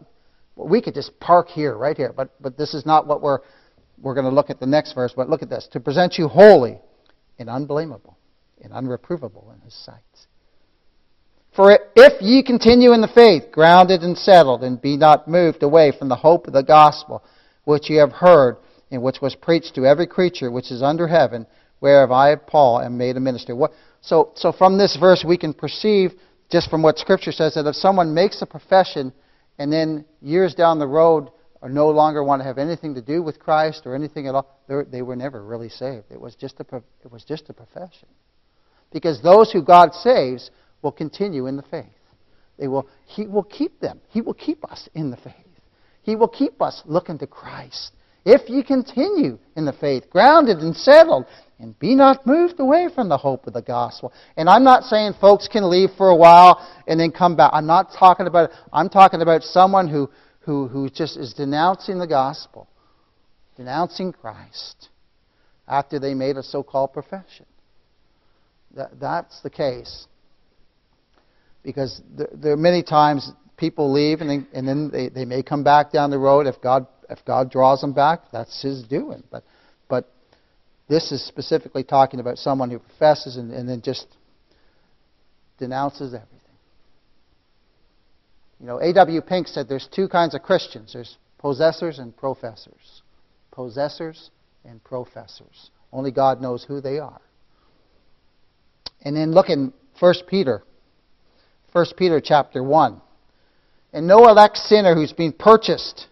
we 0.57 0.81
could 0.81 0.95
just 0.95 1.19
park 1.19 1.49
here, 1.49 1.77
right 1.77 1.97
here, 1.97 2.13
but, 2.15 2.31
but 2.41 2.57
this 2.57 2.75
is 2.75 2.87
not 2.87 3.07
what 3.07 3.23
we're 3.23 3.41
we're 4.03 4.15
going 4.15 4.27
to 4.27 4.35
look 4.35 4.51
at 4.51 4.61
the 4.61 4.67
next 4.67 4.93
verse, 4.93 5.13
but 5.17 5.31
look 5.31 5.43
at 5.43 5.49
this. 5.49 5.69
To 5.73 5.81
present 5.81 6.19
you 6.19 6.29
holy 6.29 6.79
and 7.39 7.49
unblameable 7.49 8.19
and 8.61 8.73
unreprovable 8.73 9.55
in 9.55 9.61
his 9.61 9.75
sight. 9.75 10.03
For 11.55 11.79
if 11.95 12.23
ye 12.23 12.43
continue 12.43 12.93
in 12.93 13.03
the 13.03 13.09
faith, 13.09 13.53
grounded 13.53 14.03
and 14.03 14.17
settled, 14.17 14.63
and 14.65 14.81
be 14.81 14.97
not 14.97 15.29
moved 15.29 15.63
away 15.63 15.93
from 15.97 16.09
the 16.09 16.17
hope 16.17 16.47
of 16.47 16.55
the 16.55 16.63
gospel, 16.63 17.23
which 17.65 17.91
ye 17.91 17.97
have 17.97 18.13
heard, 18.13 18.57
and 18.91 19.03
which 19.03 19.21
was 19.21 19.35
preached 19.35 19.75
to 19.75 19.87
every 19.87 20.07
creature 20.07 20.51
which 20.51 20.71
is 20.71 20.83
under 20.83 21.07
heaven, 21.07 21.47
whereof 21.81 22.11
I, 22.11 22.37
Paul, 22.37 22.81
am 22.81 22.97
made 22.97 23.17
a 23.17 23.21
minister. 23.21 23.55
What, 23.55 23.73
so, 24.01 24.33
so 24.35 24.53
from 24.53 24.79
this 24.79 24.97
verse, 24.99 25.25
we 25.27 25.37
can 25.37 25.53
perceive, 25.53 26.13
just 26.51 26.71
from 26.71 26.83
what 26.83 26.99
Scripture 26.99 27.33
says, 27.33 27.55
that 27.55 27.67
if 27.67 27.77
someone 27.77 28.15
makes 28.15 28.41
a 28.41 28.47
profession 28.47 29.13
and 29.59 29.71
then 29.71 30.07
years 30.23 30.55
down 30.55 30.79
the 30.79 30.87
road 30.87 31.29
or 31.61 31.69
no 31.69 31.91
longer 31.91 32.25
want 32.25 32.41
to 32.41 32.45
have 32.45 32.59
anything 32.59 32.95
to 32.95 33.03
do 33.03 33.23
with 33.23 33.39
Christ 33.39 33.83
or 33.85 33.95
anything 33.95 34.27
at 34.27 34.35
all, 34.35 34.59
they 34.91 35.03
were 35.03 35.17
never 35.17 35.45
really 35.45 35.69
saved. 35.69 36.07
It 36.11 36.21
was 36.21 36.35
just 36.35 36.61
a, 36.61 36.77
it 37.05 37.13
was 37.13 37.25
just 37.25 37.51
a 37.51 37.53
profession. 37.53 38.09
Because 38.91 39.23
those 39.23 39.53
who 39.53 39.63
God 39.63 39.95
saves 39.95 40.51
will 40.83 40.93
continue 40.93 41.47
in 41.47 41.57
the 41.57 41.63
faith. 41.63 41.87
They 42.59 42.69
will, 42.69 42.89
he 43.07 43.27
will 43.27 43.45
keep 43.45 43.81
them. 43.81 44.01
He 44.09 44.21
will 44.21 44.35
keep 44.35 44.71
us 44.71 44.89
in 44.95 45.11
the 45.11 45.17
faith. 45.17 45.35
He 46.03 46.17
will 46.17 46.29
keep 46.29 46.61
us 46.61 46.83
looking 46.85 47.19
to 47.19 47.27
Christ. 47.27 47.93
If 48.25 48.49
you 48.49 48.63
continue 48.63 49.39
in 49.57 49.65
the 49.65 49.73
faith, 49.73 50.11
grounded 50.11 50.59
and 50.59 50.77
settled, 50.77 51.27
and 51.59 51.79
be 51.79 51.95
not 51.95 52.27
moved 52.27 52.59
away 52.61 52.89
from 52.93 53.09
the 53.09 53.17
hope 53.17 53.47
of 53.47 53.53
the 53.53 53.63
gospel. 53.63 54.13
And 54.37 54.49
I'm 54.49 54.65
not 54.65 54.85
saying 54.85 55.15
folks 55.21 55.49
can 55.49 55.69
leave 55.71 55.91
for 55.97 56.11
a 56.11 56.17
while 56.17 56.69
and 56.87 56.99
then 56.99 57.13
come 57.13 57.37
back. 57.37 57.51
I'm 57.53 57.67
not 57.67 57.93
talking 57.97 58.27
about 58.27 58.51
I'm 58.73 58.89
talking 58.89 59.23
about 59.23 59.43
someone 59.45 59.89
who 59.89 60.11
who, 60.41 60.69
who 60.69 60.91
just 60.91 61.17
is 61.17 61.33
denouncing 61.35 61.99
the 61.99 62.07
gospel, 62.07 62.69
denouncing 63.57 64.13
Christ 64.13 64.89
after 65.69 65.99
they 65.99 66.15
made 66.15 66.37
a 66.37 66.43
so 66.43 66.63
called 66.63 66.93
profession. 66.93 67.47
That, 68.75 68.99
that's 68.99 69.41
the 69.43 69.51
case. 69.51 70.07
Because 71.63 72.01
there, 72.17 72.29
there, 72.33 72.53
are 72.53 72.57
many 72.57 72.83
times 72.83 73.31
people 73.57 73.93
leave 73.93 74.21
and, 74.21 74.31
they, 74.31 74.59
and 74.59 74.67
then 74.67 74.91
they, 74.91 75.09
they 75.09 75.25
may 75.25 75.43
come 75.43 75.63
back 75.63 75.93
down 75.93 76.11
the 76.11 76.19
road 76.19 76.47
if 76.47 76.61
God, 76.61 76.87
if 77.09 77.25
God 77.25 77.51
draws 77.51 77.81
them 77.81 77.93
back, 77.93 78.23
that's 78.33 78.63
His 78.63 78.83
doing. 78.83 79.23
But, 79.31 79.45
but 79.89 80.13
this 80.89 81.13
is 81.13 81.25
specifically 81.27 81.85
talking 81.85 82.21
about 82.21 82.39
someone 82.39 82.71
who 82.71 82.79
professes 82.79 83.37
and, 83.37 83.53
and 83.53 83.69
then 83.69 83.83
just 83.83 84.07
denounces 85.59 86.13
everything. 86.13 86.39
You 88.59 88.67
know, 88.67 88.81
A.W. 88.81 89.21
Pink 89.23 89.49
said 89.49 89.69
there's 89.69 89.89
two 89.93 90.09
kinds 90.09 90.35
of 90.35 90.43
Christians 90.43 90.93
there's 90.93 91.17
possessors 91.39 91.99
and 91.99 92.17
professors. 92.17 93.03
Possessors 93.51 94.31
and 94.65 94.83
professors. 94.83 95.71
Only 95.93 96.11
God 96.11 96.41
knows 96.41 96.65
who 96.65 96.81
they 96.81 96.99
are. 96.99 97.21
And 99.03 99.17
then 99.17 99.33
look 99.33 99.51
in 99.51 99.73
1 99.99 100.15
Peter. 100.29 100.63
1 101.73 101.87
Peter 101.97 102.21
chapter 102.21 102.63
1. 102.63 103.01
And 103.93 104.07
no 104.07 104.29
elect 104.29 104.57
sinner 104.57 104.95
who's 104.95 105.13
been 105.13 105.33
purchased, 105.33 106.07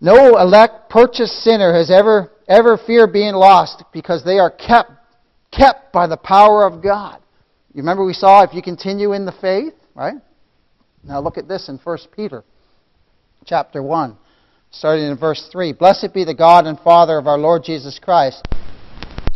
no 0.00 0.38
elect 0.38 0.90
purchased 0.90 1.42
sinner 1.42 1.74
has 1.74 1.90
ever 1.90 2.30
ever 2.46 2.78
feared 2.78 3.12
being 3.12 3.34
lost 3.34 3.84
because 3.92 4.24
they 4.24 4.38
are 4.38 4.50
kept 4.50 4.90
kept 5.50 5.92
by 5.92 6.06
the 6.06 6.16
power 6.16 6.66
of 6.66 6.82
God. 6.82 7.20
You 7.72 7.82
remember 7.82 8.04
we 8.04 8.12
saw 8.12 8.42
if 8.42 8.54
you 8.54 8.62
continue 8.62 9.12
in 9.12 9.24
the 9.24 9.32
faith, 9.32 9.74
right? 9.94 10.16
Now 11.04 11.20
look 11.20 11.38
at 11.38 11.48
this 11.48 11.68
in 11.68 11.78
1 11.78 11.98
Peter 12.14 12.44
chapter 13.44 13.82
1, 13.82 14.16
starting 14.70 15.06
in 15.06 15.16
verse 15.16 15.48
3. 15.50 15.72
Blessed 15.72 16.12
be 16.12 16.24
the 16.24 16.34
God 16.34 16.66
and 16.66 16.78
Father 16.80 17.18
of 17.18 17.26
our 17.26 17.38
Lord 17.38 17.64
Jesus 17.64 17.98
Christ, 17.98 18.46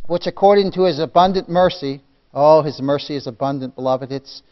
which 0.07 0.27
according 0.27 0.73
to 0.73 0.85
his 0.85 0.99
abundant 0.99 1.49
mercy, 1.49 2.03
oh, 2.35 2.63
his 2.63 2.81
mercy 2.81 3.17
is 3.17 3.27
abundant, 3.27 3.75
beloved, 3.75 4.13
it's, 4.13 4.43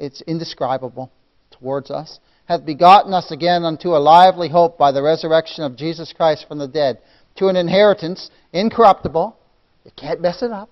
it's 0.00 0.22
indescribable 0.22 1.10
towards 1.50 1.90
us, 1.90 2.18
hath 2.46 2.64
begotten 2.64 3.12
us 3.12 3.30
again 3.30 3.64
unto 3.64 3.90
a 3.90 3.98
lively 3.98 4.48
hope 4.48 4.76
by 4.78 4.92
the 4.92 5.02
resurrection 5.02 5.62
of 5.62 5.76
Jesus 5.76 6.12
Christ 6.12 6.46
from 6.48 6.58
the 6.58 6.68
dead, 6.68 6.98
to 7.36 7.46
an 7.46 7.56
inheritance 7.56 8.30
incorruptible. 8.52 9.36
You 9.84 9.92
can't 9.96 10.20
mess 10.20 10.42
it 10.42 10.50
up. 10.50 10.70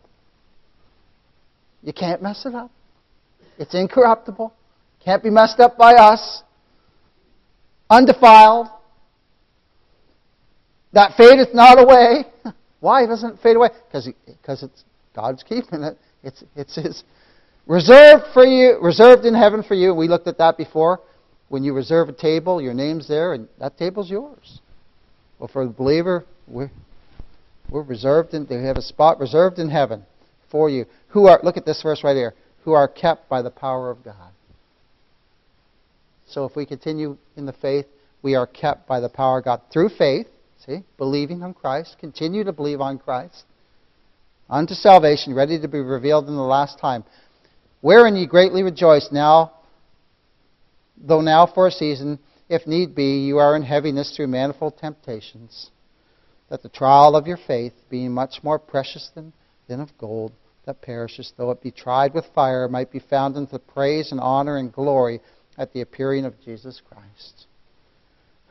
You 1.83 1.93
can't 1.93 2.23
mess 2.23 2.45
it 2.45 2.55
up. 2.55 2.71
It's 3.59 3.75
incorruptible 3.75 4.53
can't 5.09 5.23
be 5.23 5.31
messed 5.31 5.59
up 5.59 5.79
by 5.79 5.95
us. 5.95 6.43
Undefiled. 7.89 8.69
That 10.93 11.17
fadeth 11.17 11.55
not 11.55 11.81
away. 11.81 12.27
Why 12.81 13.07
doesn't 13.07 13.37
it 13.37 13.39
fade 13.43 13.57
away? 13.57 13.71
Because 13.87 14.63
it's 14.63 14.85
God's 15.17 15.43
keeping 15.43 15.83
it. 15.83 15.97
It's 16.23 16.45
it's 16.55 16.75
His 16.75 17.05
reserved 17.69 18.25
for 18.33 18.45
you, 18.45 18.79
reserved 18.83 19.25
in 19.25 19.35
heaven 19.35 19.63
for 19.63 19.75
you. 19.75 19.95
We 19.95 20.09
looked 20.09 20.27
at 20.27 20.39
that 20.39 20.57
before. 20.57 21.01
When 21.49 21.63
you 21.63 21.73
reserve 21.73 22.09
a 22.09 22.13
table, 22.13 22.61
your 22.61 22.75
name's 22.75 23.07
there, 23.09 23.33
and 23.33 23.49
that 23.61 23.79
table's 23.79 24.11
yours. 24.11 24.61
Well, 25.39 25.49
for 25.49 25.65
the 25.65 25.73
believer, 25.73 26.25
we're 26.47 26.71
we're 27.71 27.83
reserved 27.83 28.35
in. 28.35 28.47
They 28.47 28.63
have 28.63 28.77
a 28.77 28.83
spot 28.83 29.21
reserved 29.21 29.59
in 29.59 29.71
heaven 29.71 30.05
for 30.51 30.69
you. 30.69 30.87
Who 31.09 31.27
are? 31.29 31.41
Look 31.43 31.57
at 31.57 31.65
this 31.65 31.81
verse 31.83 32.03
right 32.03 32.17
here. 32.17 32.35
Who 32.65 32.73
are 32.73 32.89
kept 32.89 33.29
by 33.29 33.43
the 33.43 33.51
power 33.51 33.91
of 33.91 34.05
God. 34.05 34.33
So 36.29 36.45
if 36.45 36.55
we 36.55 36.67
continue 36.67 37.17
in 37.37 37.47
the 37.47 37.55
faith, 37.55 37.87
we 38.23 38.35
are 38.35 38.47
kept 38.47 38.87
by 38.87 39.01
the 39.01 39.09
power 39.09 39.39
of 39.39 39.45
God 39.45 39.63
through 39.73 39.91
faith, 39.91 40.27
see, 40.67 40.85
believing 40.99 41.43
on 41.43 41.55
Christ, 41.55 41.97
continue 41.99 42.45
to 42.45 42.53
believe 42.53 42.81
on 42.81 42.99
Christ, 42.99 43.45
unto 44.51 44.75
salvation, 44.75 45.35
ready 45.35 45.59
to 45.59 45.69
be 45.69 45.81
revealed 45.81 46.29
in 46.29 46.35
the 46.35 46.43
last 46.43 46.79
time. 46.79 47.05
Wherein 47.81 48.17
ye 48.17 48.27
greatly 48.27 48.63
rejoice 48.63 49.09
now, 49.13 49.53
though 50.97 51.21
now 51.21 51.47
for 51.47 51.67
a 51.67 51.71
season, 51.71 52.19
if 52.49 52.67
need 52.67 52.95
be, 52.95 53.25
you 53.25 53.39
are 53.39 53.55
in 53.55 53.63
heaviness 53.63 54.17
through 54.17 54.29
manifold 54.29 54.79
temptations, 54.79 55.71
that 56.49 56.63
the 56.63 56.69
trial 56.69 57.15
of 57.15 57.27
your 57.27 57.37
faith, 57.37 57.75
being 57.91 58.13
much 58.13 58.43
more 58.43 58.59
precious 58.59 59.11
than, 59.15 59.33
than 59.69 59.81
of 59.81 59.97
gold 59.99 60.33
that 60.65 60.83
perishes, 60.83 61.33
though 61.37 61.51
it 61.51 61.63
be 61.63 61.71
tried 61.71 62.13
with 62.15 62.27
fire, 62.35 62.69
might 62.69 62.91
be 62.91 62.99
found 62.99 63.37
unto 63.37 63.59
praise 63.59 64.13
and 64.13 64.21
honor 64.21 64.57
and 64.57 64.73
glory 64.73 65.21
at 65.57 65.73
the 65.73 65.81
appearing 65.81 66.25
of 66.25 66.35
Jesus 66.45 66.83
Christ, 66.89 67.47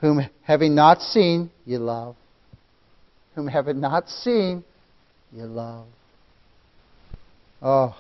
whom 0.02 0.28
having 0.42 0.74
not 0.74 1.02
seen, 1.02 1.52
ye 1.66 1.78
love. 1.78 2.16
Whom 3.36 3.48
having 3.48 3.80
not 3.80 4.10
seen, 4.10 4.64
ye 5.32 5.44
love. 5.44 5.86
Oh, 7.62 7.96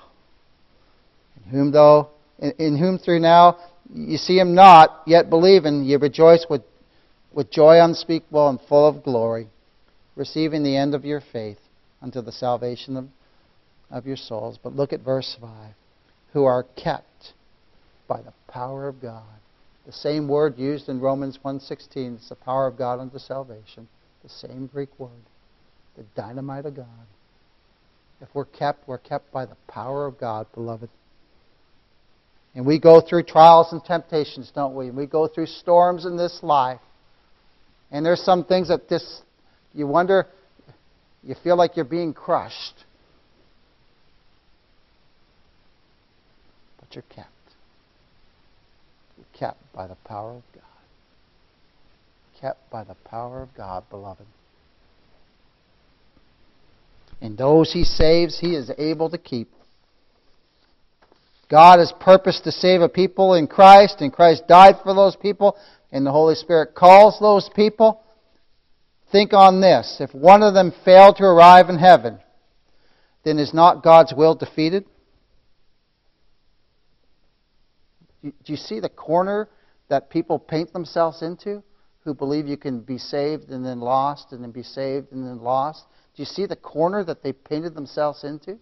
in 1.45 1.51
whom 1.51 1.71
though, 1.71 2.09
in, 2.39 2.53
in 2.59 2.77
whom 2.77 2.97
through 2.97 3.19
now 3.19 3.57
you 3.93 4.17
see 4.17 4.37
him 4.37 4.53
not, 4.53 5.01
yet 5.05 5.29
believing, 5.29 5.85
ye 5.85 5.95
rejoice 5.95 6.45
with, 6.49 6.61
with 7.33 7.49
joy 7.49 7.81
unspeakable 7.81 8.49
and 8.49 8.59
full 8.67 8.87
of 8.87 9.03
glory, 9.03 9.47
receiving 10.15 10.63
the 10.63 10.75
end 10.75 10.93
of 10.93 11.05
your 11.05 11.21
faith 11.21 11.59
unto 12.01 12.21
the 12.21 12.31
salvation 12.31 12.97
of, 12.97 13.07
of 13.89 14.05
your 14.05 14.17
souls. 14.17 14.59
But 14.61 14.75
look 14.75 14.93
at 14.93 15.01
verse 15.01 15.37
5 15.39 15.73
who 16.33 16.43
are 16.43 16.63
kept 16.75 17.33
by 18.07 18.21
the 18.21 18.33
power 18.47 18.87
of 18.87 19.01
God 19.01 19.23
The 19.85 19.93
same 19.93 20.27
word 20.27 20.57
used 20.57 20.89
in 20.89 20.99
Romans 20.99 21.39
1.16. 21.43 22.15
It's 22.15 22.29
the 22.29 22.35
power 22.35 22.67
of 22.67 22.77
God 22.77 22.99
unto 22.99 23.17
salvation. 23.19 23.87
The 24.21 24.29
same 24.29 24.67
Greek 24.67 24.89
word. 24.99 25.09
The 25.95 26.03
dynamite 26.15 26.65
of 26.65 26.75
God. 26.75 27.07
If 28.19 28.27
we're 28.33 28.45
kept, 28.45 28.87
we're 28.87 28.97
kept 28.97 29.31
by 29.31 29.45
the 29.45 29.55
power 29.67 30.05
of 30.05 30.19
God, 30.19 30.47
beloved. 30.53 30.89
And 32.57 32.65
we 32.65 32.79
go 32.79 33.01
through 33.01 33.21
trials 33.21 33.71
and 33.71 33.85
temptations, 33.85 34.51
don't 34.53 34.73
we? 34.73 34.87
And 34.87 34.97
we 34.97 35.05
go 35.05 35.27
through 35.27 35.45
storms 35.45 36.05
in 36.05 36.17
this 36.17 36.39
life. 36.41 36.79
And 37.91 38.03
there's 38.03 38.23
some 38.23 38.45
things 38.45 38.69
that 38.69 38.89
this 38.89 39.21
you 39.75 39.85
wonder, 39.85 40.25
you 41.21 41.35
feel 41.43 41.55
like 41.55 41.75
you're 41.75 41.85
being 41.85 42.15
crushed. 42.15 42.83
But 46.79 46.95
you're 46.95 47.03
kept. 47.03 47.29
You're 49.17 49.27
kept 49.37 49.59
by 49.71 49.85
the 49.85 49.97
power 50.03 50.31
of 50.31 50.43
God. 50.55 50.63
Kept 52.41 52.71
by 52.71 52.83
the 52.83 52.95
power 53.05 53.43
of 53.43 53.49
God, 53.55 53.83
beloved. 53.91 54.25
And 57.21 57.37
those 57.37 57.71
he 57.71 57.83
saves, 57.83 58.39
he 58.39 58.55
is 58.55 58.71
able 58.79 59.11
to 59.11 59.19
keep. 59.19 59.47
God 61.49 61.79
has 61.79 61.93
purposed 61.99 62.43
to 62.43 62.51
save 62.51 62.81
a 62.81 62.89
people 62.89 63.33
in 63.33 63.47
Christ, 63.47 64.01
and 64.01 64.11
Christ 64.11 64.47
died 64.47 64.75
for 64.83 64.93
those 64.93 65.15
people, 65.15 65.57
and 65.91 66.05
the 66.05 66.11
Holy 66.11 66.35
Spirit 66.35 66.75
calls 66.75 67.19
those 67.19 67.49
people. 67.55 68.03
Think 69.11 69.33
on 69.33 69.61
this. 69.61 69.97
If 69.99 70.13
one 70.13 70.43
of 70.43 70.53
them 70.53 70.73
failed 70.83 71.17
to 71.17 71.23
arrive 71.23 71.69
in 71.69 71.77
heaven, 71.77 72.19
then 73.23 73.39
is 73.39 73.53
not 73.53 73.83
God's 73.83 74.13
will 74.13 74.35
defeated? 74.35 74.85
Do 78.21 78.31
you 78.45 78.57
see 78.57 78.81
the 78.81 78.89
corner 78.89 79.47
that 79.87 80.09
people 80.09 80.39
paint 80.39 80.73
themselves 80.73 81.21
into 81.21 81.63
who 82.03 82.13
believe 82.13 82.47
you 82.47 82.57
can 82.57 82.81
be 82.81 82.97
saved 82.97 83.49
and 83.49 83.65
then 83.65 83.79
lost 83.79 84.31
and 84.31 84.43
then 84.43 84.51
be 84.51 84.63
saved 84.63 85.13
and 85.13 85.25
then 85.25 85.41
lost? 85.41 85.85
Do 86.15 86.21
you 86.21 86.25
see 86.25 86.45
the 86.45 86.55
corner 86.57 87.05
that 87.05 87.23
they 87.23 87.31
painted 87.31 87.75
themselves 87.75 88.25
into? 88.25 88.59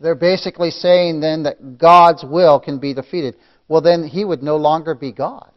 They're 0.00 0.14
basically 0.14 0.70
saying 0.70 1.20
then 1.20 1.42
that 1.42 1.78
God's 1.78 2.24
will 2.24 2.58
can 2.58 2.78
be 2.78 2.94
defeated. 2.94 3.36
Well, 3.68 3.82
then 3.82 4.02
he 4.02 4.24
would 4.24 4.42
no 4.42 4.56
longer 4.56 4.94
be 4.94 5.12
God. 5.12 5.52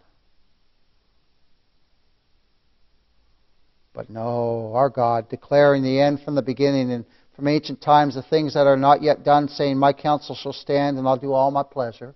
But 3.94 4.10
no, 4.10 4.74
our 4.76 4.90
God, 4.90 5.30
declaring 5.30 5.84
the 5.84 6.00
end 6.00 6.22
from 6.22 6.36
the 6.36 6.42
beginning 6.42 6.92
and 6.92 7.06
from 7.36 7.48
ancient 7.48 7.82
times 7.82 8.16
the 8.16 8.22
things 8.24 8.54
that 8.56 8.68
are 8.68 8.78
not 8.78 9.02
yet 9.02 9.24
done, 9.24 9.48
saying, 9.48 9.78
My 9.78 9.94
counsel 9.94 10.36
shall 10.36 10.54
stand 10.54 10.98
and 10.98 11.08
I'll 11.08 11.18
do 11.18 11.32
all 11.32 11.52
my 11.52 11.64
pleasure. 11.64 12.14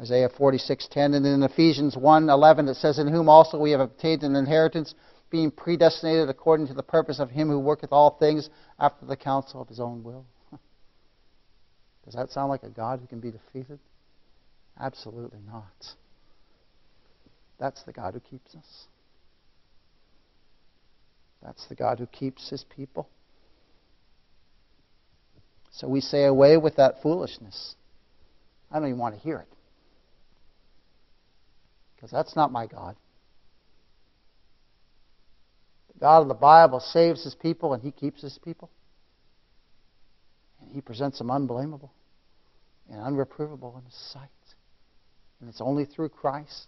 Isaiah 0.00 0.28
46:10 0.28 1.16
and 1.16 1.26
in 1.26 1.42
Ephesians 1.42 1.96
1:11 1.96 2.68
it 2.68 2.76
says 2.76 3.00
in 3.00 3.08
whom 3.08 3.28
also 3.28 3.58
we 3.58 3.72
have 3.72 3.80
obtained 3.80 4.22
an 4.22 4.36
inheritance 4.36 4.94
being 5.30 5.50
predestinated 5.50 6.28
according 6.28 6.66
to 6.68 6.74
the 6.74 6.82
purpose 6.82 7.20
of 7.20 7.30
him 7.30 7.48
who 7.48 7.58
worketh 7.58 7.92
all 7.92 8.16
things 8.18 8.48
after 8.78 9.06
the 9.06 9.16
counsel 9.16 9.60
of 9.60 9.68
his 9.68 9.80
own 9.80 10.02
will. 10.02 10.24
Does 12.04 12.14
that 12.14 12.30
sound 12.30 12.48
like 12.48 12.62
a 12.62 12.70
God 12.70 13.00
who 13.00 13.06
can 13.06 13.20
be 13.20 13.30
defeated? 13.30 13.78
Absolutely 14.80 15.40
not. 15.46 15.94
That's 17.58 17.82
the 17.82 17.92
God 17.92 18.14
who 18.14 18.20
keeps 18.20 18.54
us. 18.54 18.86
That's 21.42 21.66
the 21.68 21.74
God 21.74 21.98
who 21.98 22.06
keeps 22.06 22.48
his 22.48 22.64
people. 22.64 23.08
So 25.72 25.88
we 25.88 26.00
say, 26.00 26.24
away 26.24 26.56
with 26.56 26.76
that 26.76 27.02
foolishness. 27.02 27.76
I 28.70 28.78
don't 28.78 28.88
even 28.88 28.98
want 28.98 29.14
to 29.14 29.20
hear 29.20 29.38
it. 29.38 29.48
Because 31.94 32.10
that's 32.10 32.34
not 32.34 32.50
my 32.52 32.66
God. 32.66 32.96
God 36.00 36.22
of 36.22 36.28
the 36.28 36.34
Bible 36.34 36.80
saves 36.80 37.24
his 37.24 37.34
people 37.34 37.74
and 37.74 37.82
he 37.82 37.90
keeps 37.90 38.22
his 38.22 38.38
people. 38.44 38.70
And 40.60 40.70
he 40.72 40.80
presents 40.80 41.18
them 41.18 41.30
unblameable 41.30 41.92
and 42.90 43.00
unreprovable 43.00 43.76
in 43.78 43.84
his 43.84 44.10
sight. 44.12 44.28
And 45.40 45.48
it's 45.48 45.60
only 45.60 45.84
through 45.84 46.10
Christ. 46.10 46.66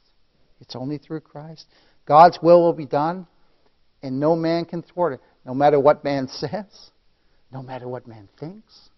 It's 0.61 0.77
only 0.77 0.99
through 0.99 1.21
Christ. 1.21 1.67
God's 2.07 2.39
will 2.43 2.63
will 2.63 2.73
be 2.73 2.87
done 2.87 3.27
and 4.03 4.19
no 4.19 4.35
man 4.35 4.65
can 4.65 4.83
thwart 4.83 5.15
it. 5.15 5.21
No 5.45 5.55
matter 5.55 5.79
what 5.79 6.05
man 6.05 6.29
says, 6.33 6.91
no 7.53 7.63
matter 7.63 7.89
what 7.89 8.07
man 8.07 8.29
thinks, 8.39 8.91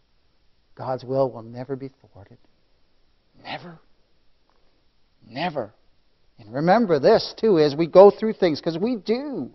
God's 0.74 1.04
will 1.04 1.30
will 1.30 1.42
never 1.42 1.76
be 1.76 1.90
thwarted. 2.00 2.38
Never. 3.42 3.78
Never. 5.26 5.72
And 6.38 6.52
remember 6.52 6.98
this, 6.98 7.34
too, 7.38 7.58
as 7.58 7.74
we 7.76 7.86
go 7.86 8.10
through 8.10 8.34
things, 8.34 8.60
because 8.60 8.78
we 8.78 8.96
do. 8.96 9.50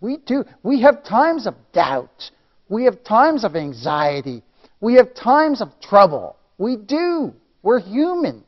We 0.00 0.16
do. 0.18 0.44
We 0.62 0.82
have 0.82 1.04
times 1.04 1.46
of 1.46 1.54
doubt. 1.72 2.30
We 2.68 2.84
have 2.84 3.04
times 3.04 3.44
of 3.44 3.56
anxiety. 3.56 4.42
We 4.80 4.94
have 4.94 5.14
times 5.14 5.60
of 5.60 5.68
trouble. 5.80 6.36
We 6.56 6.76
do. 6.76 7.34
We're 7.62 7.80
human. 7.80 8.44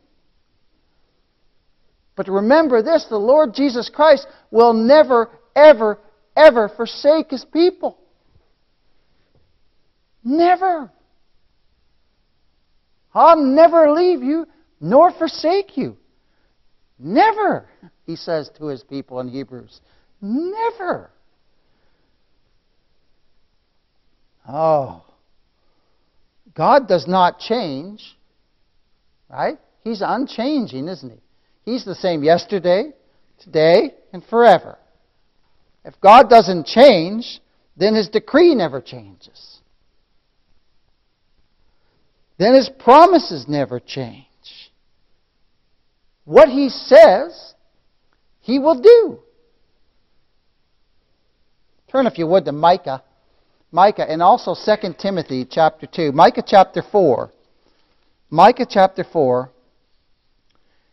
But 2.16 2.28
remember 2.28 2.82
this 2.82 3.06
the 3.08 3.16
Lord 3.16 3.54
Jesus 3.54 3.90
Christ 3.90 4.26
will 4.50 4.72
never, 4.72 5.30
ever, 5.56 5.98
ever 6.36 6.68
forsake 6.68 7.30
his 7.30 7.44
people. 7.44 7.98
Never. 10.24 10.90
I'll 13.14 13.42
never 13.42 13.92
leave 13.92 14.22
you 14.22 14.46
nor 14.80 15.12
forsake 15.12 15.76
you. 15.76 15.96
Never, 16.98 17.68
he 18.06 18.16
says 18.16 18.50
to 18.58 18.66
his 18.66 18.84
people 18.84 19.20
in 19.20 19.28
Hebrews. 19.28 19.80
Never. 20.20 21.10
Oh. 24.48 25.04
God 26.54 26.88
does 26.88 27.06
not 27.06 27.38
change, 27.38 28.16
right? 29.30 29.58
He's 29.82 30.02
unchanging, 30.04 30.88
isn't 30.88 31.10
he? 31.10 31.20
He's 31.64 31.84
the 31.84 31.94
same 31.94 32.22
yesterday, 32.22 32.92
today, 33.38 33.94
and 34.12 34.22
forever. 34.24 34.78
If 35.84 36.00
God 36.00 36.28
doesn't 36.28 36.66
change, 36.66 37.40
then 37.76 37.94
his 37.94 38.08
decree 38.08 38.54
never 38.54 38.80
changes. 38.80 39.60
Then 42.38 42.54
his 42.54 42.68
promises 42.68 43.46
never 43.48 43.80
change. 43.80 44.26
What 46.24 46.48
he 46.48 46.68
says, 46.68 47.54
he 48.40 48.58
will 48.58 48.80
do. 48.80 49.20
Turn, 51.90 52.06
if 52.06 52.18
you 52.18 52.26
would, 52.26 52.44
to 52.44 52.52
Micah. 52.52 53.02
Micah 53.72 54.08
and 54.08 54.22
also 54.22 54.54
2 54.54 54.94
Timothy 54.98 55.46
chapter 55.50 55.86
2. 55.86 56.12
Micah 56.12 56.44
chapter 56.46 56.82
4. 56.92 57.32
Micah 58.28 58.66
chapter 58.68 59.02
4 59.02 59.50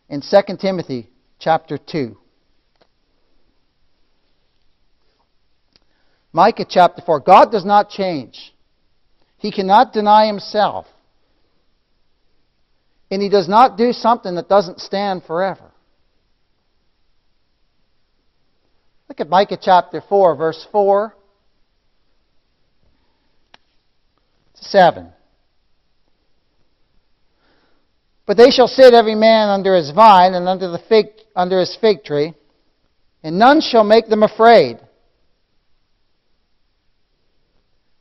and 0.08 0.22
2 0.22 0.56
Timothy 0.56 1.10
chapter 1.38 1.76
2. 1.76 2.16
Micah 6.32 6.64
chapter 6.66 7.02
4. 7.04 7.20
God 7.20 7.52
does 7.52 7.66
not 7.66 7.90
change. 7.90 8.54
He 9.36 9.52
cannot 9.52 9.92
deny 9.92 10.26
himself. 10.26 10.86
And 13.10 13.20
he 13.20 13.28
does 13.28 13.48
not 13.48 13.76
do 13.76 13.92
something 13.92 14.36
that 14.36 14.48
doesn't 14.48 14.80
stand 14.80 15.24
forever. 15.24 15.70
Look 19.08 19.20
at 19.20 19.28
Micah 19.28 19.58
chapter 19.60 20.00
4, 20.08 20.36
verse 20.36 20.66
4 20.72 21.14
to 24.49 24.49
7. 24.60 25.12
But 28.26 28.36
they 28.36 28.50
shall 28.50 28.68
sit 28.68 28.94
every 28.94 29.16
man 29.16 29.48
under 29.48 29.74
his 29.74 29.90
vine 29.90 30.34
and 30.34 30.48
under, 30.48 30.70
the 30.70 30.78
fig, 30.88 31.06
under 31.34 31.58
his 31.58 31.76
fig 31.80 32.04
tree, 32.04 32.34
and 33.22 33.38
none 33.38 33.60
shall 33.60 33.84
make 33.84 34.06
them 34.06 34.22
afraid. 34.22 34.78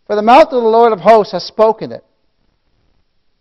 For 0.06 0.16
the 0.16 0.22
mouth 0.22 0.48
of 0.52 0.62
the 0.64 0.70
Lord 0.70 0.94
of 0.94 1.00
hosts 1.00 1.34
has 1.34 1.44
spoken 1.46 1.92
it. 1.92 2.04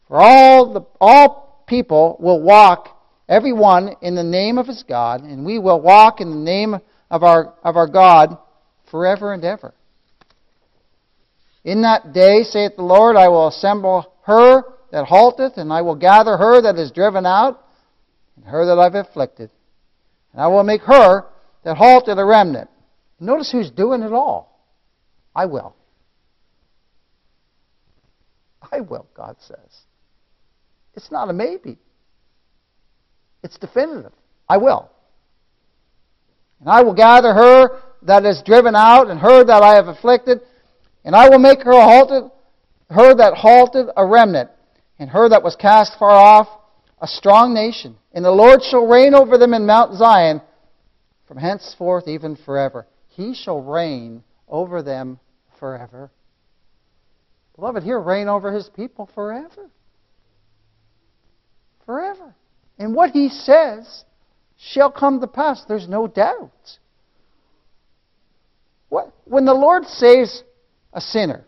For 0.07 0.17
all, 0.17 0.73
the, 0.73 0.81
all 1.01 1.65
people 1.67 2.17
will 2.21 2.41
walk, 2.41 2.97
every 3.29 3.53
one, 3.53 3.95
in 4.01 4.15
the 4.15 4.25
name 4.25 4.59
of 4.59 4.67
his 4.67 4.83
God, 4.83 5.23
and 5.23 5.45
we 5.45 5.59
will 5.59 5.81
walk 5.81 6.21
in 6.21 6.31
the 6.31 6.37
name 6.37 6.75
of 7.11 7.23
our, 7.23 7.55
of 7.63 7.77
our 7.77 7.87
God 7.87 8.39
forever 8.91 9.33
and 9.33 9.45
ever. 9.45 9.75
In 11.69 11.83
that 11.83 12.15
day, 12.15 12.45
saith 12.45 12.77
the 12.77 12.83
Lord, 12.83 13.15
I 13.15 13.29
will 13.29 13.49
assemble 13.49 14.11
her 14.23 14.63
that 14.91 15.05
halteth, 15.05 15.59
and 15.59 15.71
I 15.71 15.83
will 15.83 15.97
gather 15.97 16.39
her 16.39 16.63
that 16.63 16.79
is 16.79 16.91
driven 16.91 17.27
out, 17.27 17.63
and 18.37 18.47
her 18.47 18.65
that 18.65 18.79
I've 18.79 18.95
afflicted. 18.95 19.51
And 20.33 20.41
I 20.41 20.47
will 20.47 20.63
make 20.63 20.81
her 20.85 21.27
that 21.65 21.77
halted 21.77 22.19
a 22.19 22.25
remnant. 22.25 22.71
Notice 23.21 23.53
who's 23.53 23.71
doing 23.71 24.01
it 24.01 24.15
all. 24.15 24.67
I 25.37 25.45
will. 25.45 25.77
I 28.73 28.81
will, 28.81 29.07
God 29.13 29.37
says. 29.41 29.83
It's 30.95 31.11
not 31.11 31.29
a 31.29 31.35
maybe. 31.35 31.77
It's 33.43 33.59
definitive. 33.59 34.15
I 34.49 34.57
will. 34.57 34.91
And 36.61 36.71
I 36.71 36.83
will 36.83 36.95
gather 36.95 37.35
her 37.35 37.83
that 38.05 38.25
is 38.25 38.43
driven 38.47 38.75
out, 38.75 39.11
and 39.11 39.21
her 39.21 39.45
that 39.45 39.63
I 39.63 39.75
have 39.75 39.89
afflicted, 39.89 40.41
and 41.05 41.15
I 41.15 41.29
will 41.29 41.39
make 41.39 41.63
her 41.63 41.73
halted, 41.73 42.31
her 42.91 43.15
that 43.15 43.35
halted 43.35 43.87
a 43.97 44.07
remnant, 44.07 44.51
and 44.99 45.11
her 45.11 45.29
that 45.29 45.43
was 45.43 45.57
cast 45.57 45.99
far 45.99 46.11
off 46.11 46.49
a 47.01 47.07
strong 47.07 47.55
nation. 47.55 47.97
And 48.13 48.25
the 48.25 48.31
Lord 48.31 48.63
shall 48.63 48.87
reign 48.87 49.15
over 49.15 49.39
them 49.39 49.55
in 49.55 49.67
Mount 49.67 49.95
Zion 49.95 50.41
from 51.27 51.37
henceforth 51.37 52.09
even 52.09 52.37
forever. 52.37 52.87
He 53.09 53.35
shall 53.35 53.61
reign 53.61 54.25
over 54.49 54.83
them 54.83 55.21
forever. 55.59 56.11
Beloved, 57.55 57.83
he'll 57.83 57.99
reign 57.99 58.29
over 58.29 58.53
his 58.53 58.69
people 58.69 59.11
forever. 59.15 59.69
Forever. 61.85 62.35
And 62.79 62.95
what 62.95 63.11
he 63.11 63.29
says 63.29 64.05
shall 64.57 64.91
come 64.91 65.21
to 65.21 65.27
pass. 65.27 65.65
There's 65.67 65.89
no 65.89 66.07
doubt. 66.07 66.79
What, 68.89 69.13
when 69.25 69.45
the 69.45 69.55
Lord 69.55 69.85
saves 69.87 70.43
a 70.93 71.01
sinner, 71.01 71.45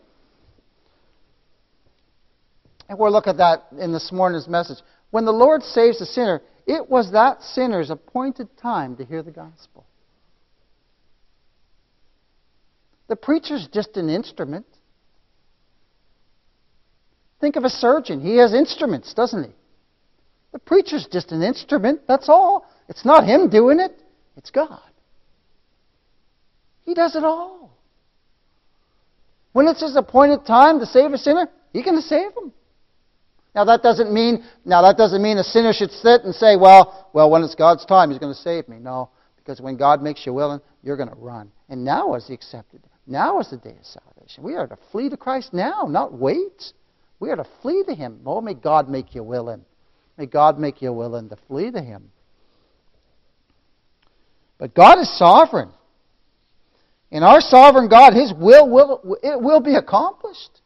and 2.91 2.99
we'll 2.99 3.11
look 3.11 3.27
at 3.27 3.37
that 3.37 3.67
in 3.79 3.93
this 3.93 4.11
morning's 4.11 4.49
message. 4.49 4.79
When 5.11 5.23
the 5.23 5.31
Lord 5.31 5.63
saves 5.63 6.01
a 6.01 6.05
sinner, 6.05 6.41
it 6.67 6.89
was 6.89 7.11
that 7.13 7.41
sinner's 7.41 7.89
appointed 7.89 8.57
time 8.57 8.97
to 8.97 9.05
hear 9.05 9.23
the 9.23 9.31
gospel. 9.31 9.85
The 13.07 13.15
preacher's 13.15 13.67
just 13.71 13.97
an 13.97 14.09
instrument. 14.09 14.65
Think 17.39 17.55
of 17.55 17.63
a 17.63 17.69
surgeon. 17.69 18.21
He 18.21 18.37
has 18.37 18.53
instruments, 18.53 19.13
doesn't 19.13 19.43
he? 19.43 19.51
The 20.51 20.59
preacher's 20.59 21.07
just 21.11 21.31
an 21.31 21.41
instrument, 21.41 22.01
that's 22.07 22.29
all. 22.29 22.65
It's 22.89 23.05
not 23.05 23.25
him 23.25 23.49
doing 23.49 23.79
it, 23.79 23.97
it's 24.35 24.51
God. 24.51 24.81
He 26.83 26.93
does 26.93 27.15
it 27.15 27.23
all. 27.23 27.71
When 29.53 29.67
it's 29.67 29.81
his 29.81 29.95
appointed 29.95 30.45
time 30.45 30.79
to 30.79 30.85
save 30.85 31.11
a 31.11 31.17
sinner, 31.17 31.49
he's 31.73 31.83
going 31.83 31.97
to 31.97 32.01
save 32.01 32.31
him. 32.35 32.53
Now 33.53 33.65
that 33.65 33.83
doesn't 33.83 34.13
mean 34.13 34.45
now 34.63 34.81
that 34.83 34.97
doesn't 34.97 35.21
mean 35.21 35.37
a 35.37 35.43
sinner 35.43 35.73
should 35.73 35.91
sit 35.91 36.23
and 36.23 36.33
say, 36.33 36.55
"Well, 36.55 37.09
well, 37.13 37.29
when 37.29 37.43
it's 37.43 37.55
God's 37.55 37.85
time, 37.85 38.09
He's 38.09 38.19
going 38.19 38.33
to 38.33 38.39
save 38.39 38.69
me." 38.69 38.77
No, 38.79 39.09
because 39.35 39.59
when 39.59 39.75
God 39.75 40.01
makes 40.01 40.25
you 40.25 40.33
willing, 40.33 40.61
you're 40.83 40.95
going 40.95 41.09
to 41.09 41.15
run. 41.15 41.51
And 41.67 41.83
now 41.83 42.15
is 42.15 42.27
the 42.27 42.33
accepted. 42.33 42.81
Now 43.07 43.39
is 43.39 43.49
the 43.49 43.57
day 43.57 43.75
of 43.77 43.85
salvation. 43.85 44.43
We 44.43 44.55
are 44.55 44.67
to 44.67 44.77
flee 44.91 45.09
to 45.09 45.17
Christ 45.17 45.53
now, 45.53 45.85
not 45.89 46.13
wait. 46.13 46.71
We 47.19 47.29
are 47.29 47.35
to 47.35 47.45
flee 47.61 47.83
to 47.87 47.93
Him. 47.93 48.21
Oh, 48.25 48.39
may 48.39 48.53
God 48.53 48.87
make 48.87 49.13
you 49.13 49.23
willing. 49.23 49.65
May 50.17 50.27
God 50.27 50.57
make 50.57 50.81
you 50.81 50.93
willing 50.93 51.29
to 51.29 51.35
flee 51.47 51.71
to 51.71 51.81
Him. 51.81 52.11
But 54.57 54.73
God 54.73 54.99
is 54.99 55.17
sovereign. 55.17 55.71
In 57.11 57.23
our 57.23 57.41
sovereign 57.41 57.89
God, 57.89 58.13
His 58.13 58.33
will 58.33 58.69
will 58.69 59.17
it 59.21 59.39
will 59.39 59.59
be 59.59 59.75
accomplished. 59.75 60.61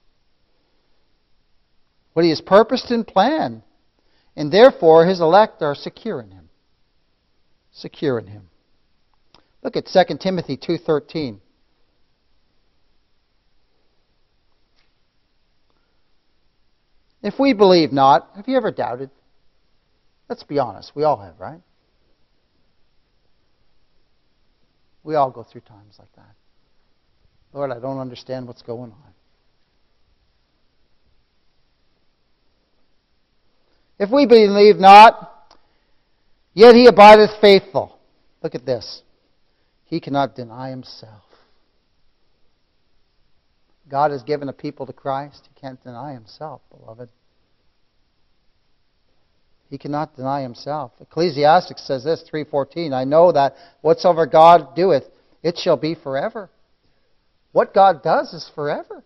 What 2.14 2.24
He 2.24 2.30
has 2.30 2.40
purposed 2.40 2.92
and 2.92 3.06
planned. 3.06 3.64
And 4.36 4.52
therefore 4.52 5.06
His 5.06 5.20
elect 5.20 5.62
are 5.62 5.76
secure 5.76 6.22
in 6.22 6.30
Him. 6.30 6.50
Secure 7.72 8.20
in 8.20 8.28
Him. 8.28 8.50
Look 9.64 9.76
at 9.76 9.88
2 9.88 10.18
Timothy 10.20 10.58
2.13. 10.58 11.40
If 17.24 17.40
we 17.40 17.54
believe 17.54 17.92
not, 17.92 18.30
have 18.36 18.48
you 18.48 18.56
ever 18.56 18.70
doubted? 18.70 19.10
Let's 20.30 20.44
be 20.44 20.60
honest. 20.60 20.92
We 20.96 21.04
all 21.04 21.18
have, 21.18 21.40
right? 21.40 21.62
We 25.06 25.14
all 25.14 25.30
go 25.30 25.44
through 25.44 25.62
times 25.62 25.98
like 26.00 26.12
that. 26.16 26.34
Lord, 27.54 27.72
I 27.72 27.80
don't 27.80 28.00
understand 28.00 28.48
what's 28.48 28.64
going 28.64 28.92
on. 28.92 29.14
If 34.00 34.10
we 34.10 34.26
believe 34.26 34.78
not, 34.78 35.58
yet 36.54 36.74
he 36.74 36.88
abideth 36.88 37.40
faithful. 37.40 37.98
Look 38.42 38.56
at 38.56 38.66
this. 38.66 39.04
He 39.86 40.02
cannot 40.02 40.36
deny 40.36 40.72
himself. 40.72 41.22
God 43.88 44.10
has 44.10 44.24
given 44.24 44.50
a 44.50 44.54
people 44.54 44.88
to 44.88 44.94
Christ. 44.94 45.48
He 45.54 45.62
can't 45.62 45.82
deny 45.84 46.14
himself, 46.14 46.62
beloved. 46.72 47.10
He 49.70 49.78
cannot 49.78 50.16
deny 50.16 50.42
himself. 50.42 50.92
Ecclesiastes 51.00 51.86
says 51.86 52.04
this, 52.04 52.24
3.14, 52.32 52.94
I 52.94 53.04
know 53.04 53.32
that 53.32 53.56
whatsoever 53.82 54.26
God 54.26 54.76
doeth, 54.76 55.04
it 55.42 55.58
shall 55.58 55.78
be 55.78 55.96
forever. 55.96 56.50
What 57.52 57.74
God 57.74 58.04
does 58.04 58.34
is 58.34 58.50
forever. 58.54 59.04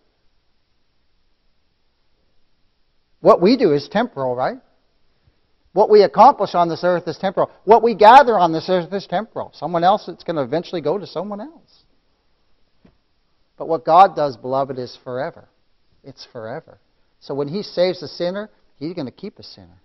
What 3.20 3.40
we 3.40 3.56
do 3.56 3.72
is 3.72 3.88
temporal, 3.88 4.34
right? 4.34 4.58
What 5.72 5.90
we 5.90 6.02
accomplish 6.02 6.54
on 6.54 6.68
this 6.68 6.82
earth 6.82 7.06
is 7.06 7.16
temporal. 7.16 7.50
What 7.64 7.82
we 7.82 7.94
gather 7.94 8.36
on 8.38 8.52
this 8.52 8.68
earth 8.68 8.92
is 8.92 9.06
temporal. 9.06 9.52
Someone 9.54 9.84
else, 9.84 10.08
it's 10.08 10.24
going 10.24 10.36
to 10.36 10.42
eventually 10.42 10.80
go 10.80 10.98
to 10.98 11.06
someone 11.06 11.40
else. 11.40 11.84
But 13.56 13.68
what 13.68 13.84
God 13.84 14.16
does, 14.16 14.36
beloved, 14.36 14.78
is 14.78 14.98
forever. 15.04 15.46
It's 16.02 16.26
forever. 16.32 16.78
So 17.20 17.34
when 17.34 17.46
He 17.46 17.62
saves 17.62 18.02
a 18.02 18.08
sinner, 18.08 18.50
He's 18.78 18.94
going 18.94 19.06
to 19.06 19.12
keep 19.12 19.38
a 19.38 19.42
sinner. 19.42 19.80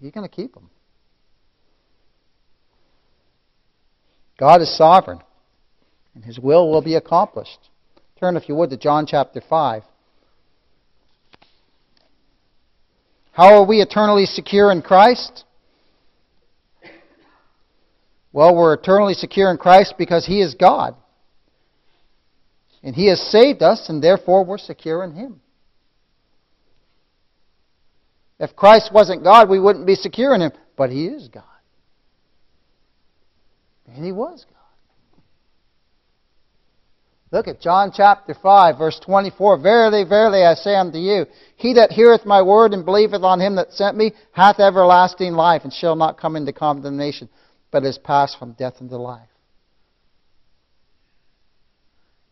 He's 0.00 0.12
going 0.12 0.28
to 0.28 0.34
keep 0.34 0.54
them. 0.54 0.70
God 4.38 4.62
is 4.62 4.76
sovereign, 4.76 5.20
and 6.14 6.24
His 6.24 6.38
will 6.38 6.70
will 6.70 6.82
be 6.82 6.94
accomplished. 6.94 7.58
Turn, 8.20 8.36
if 8.36 8.48
you 8.48 8.54
would, 8.54 8.70
to 8.70 8.76
John 8.76 9.06
chapter 9.06 9.40
5. 9.40 9.82
How 13.32 13.54
are 13.54 13.66
we 13.66 13.80
eternally 13.80 14.26
secure 14.26 14.70
in 14.70 14.82
Christ? 14.82 15.44
Well, 18.32 18.54
we're 18.54 18.74
eternally 18.74 19.14
secure 19.14 19.50
in 19.50 19.56
Christ 19.56 19.94
because 19.98 20.26
He 20.26 20.40
is 20.40 20.54
God. 20.54 20.94
And 22.82 22.94
He 22.94 23.08
has 23.08 23.20
saved 23.20 23.62
us, 23.62 23.88
and 23.88 24.02
therefore 24.02 24.44
we're 24.44 24.58
secure 24.58 25.02
in 25.02 25.14
Him. 25.14 25.40
If 28.40 28.54
Christ 28.54 28.90
wasn't 28.92 29.24
God, 29.24 29.48
we 29.48 29.58
wouldn't 29.58 29.86
be 29.86 29.94
secure 29.94 30.34
in 30.34 30.40
Him. 30.40 30.52
But 30.76 30.90
He 30.90 31.06
is 31.06 31.28
God. 31.28 31.42
And 33.86 34.04
He 34.04 34.12
was 34.12 34.44
God. 34.44 34.58
Look 37.30 37.46
at 37.46 37.60
John 37.60 37.92
chapter 37.94 38.34
5, 38.34 38.78
verse 38.78 38.98
24. 39.04 39.58
Verily, 39.58 40.04
verily, 40.04 40.44
I 40.44 40.54
say 40.54 40.74
unto 40.74 40.96
you, 40.96 41.26
he 41.56 41.74
that 41.74 41.92
heareth 41.92 42.24
my 42.24 42.40
word 42.40 42.72
and 42.72 42.86
believeth 42.86 43.22
on 43.22 43.38
him 43.38 43.56
that 43.56 43.72
sent 43.72 43.98
me 43.98 44.14
hath 44.32 44.58
everlasting 44.58 45.34
life, 45.34 45.62
and 45.64 45.72
shall 45.72 45.94
not 45.94 46.18
come 46.18 46.36
into 46.36 46.54
condemnation, 46.54 47.28
but 47.70 47.84
is 47.84 47.98
passed 47.98 48.38
from 48.38 48.52
death 48.52 48.76
into 48.80 48.96
life. 48.96 49.28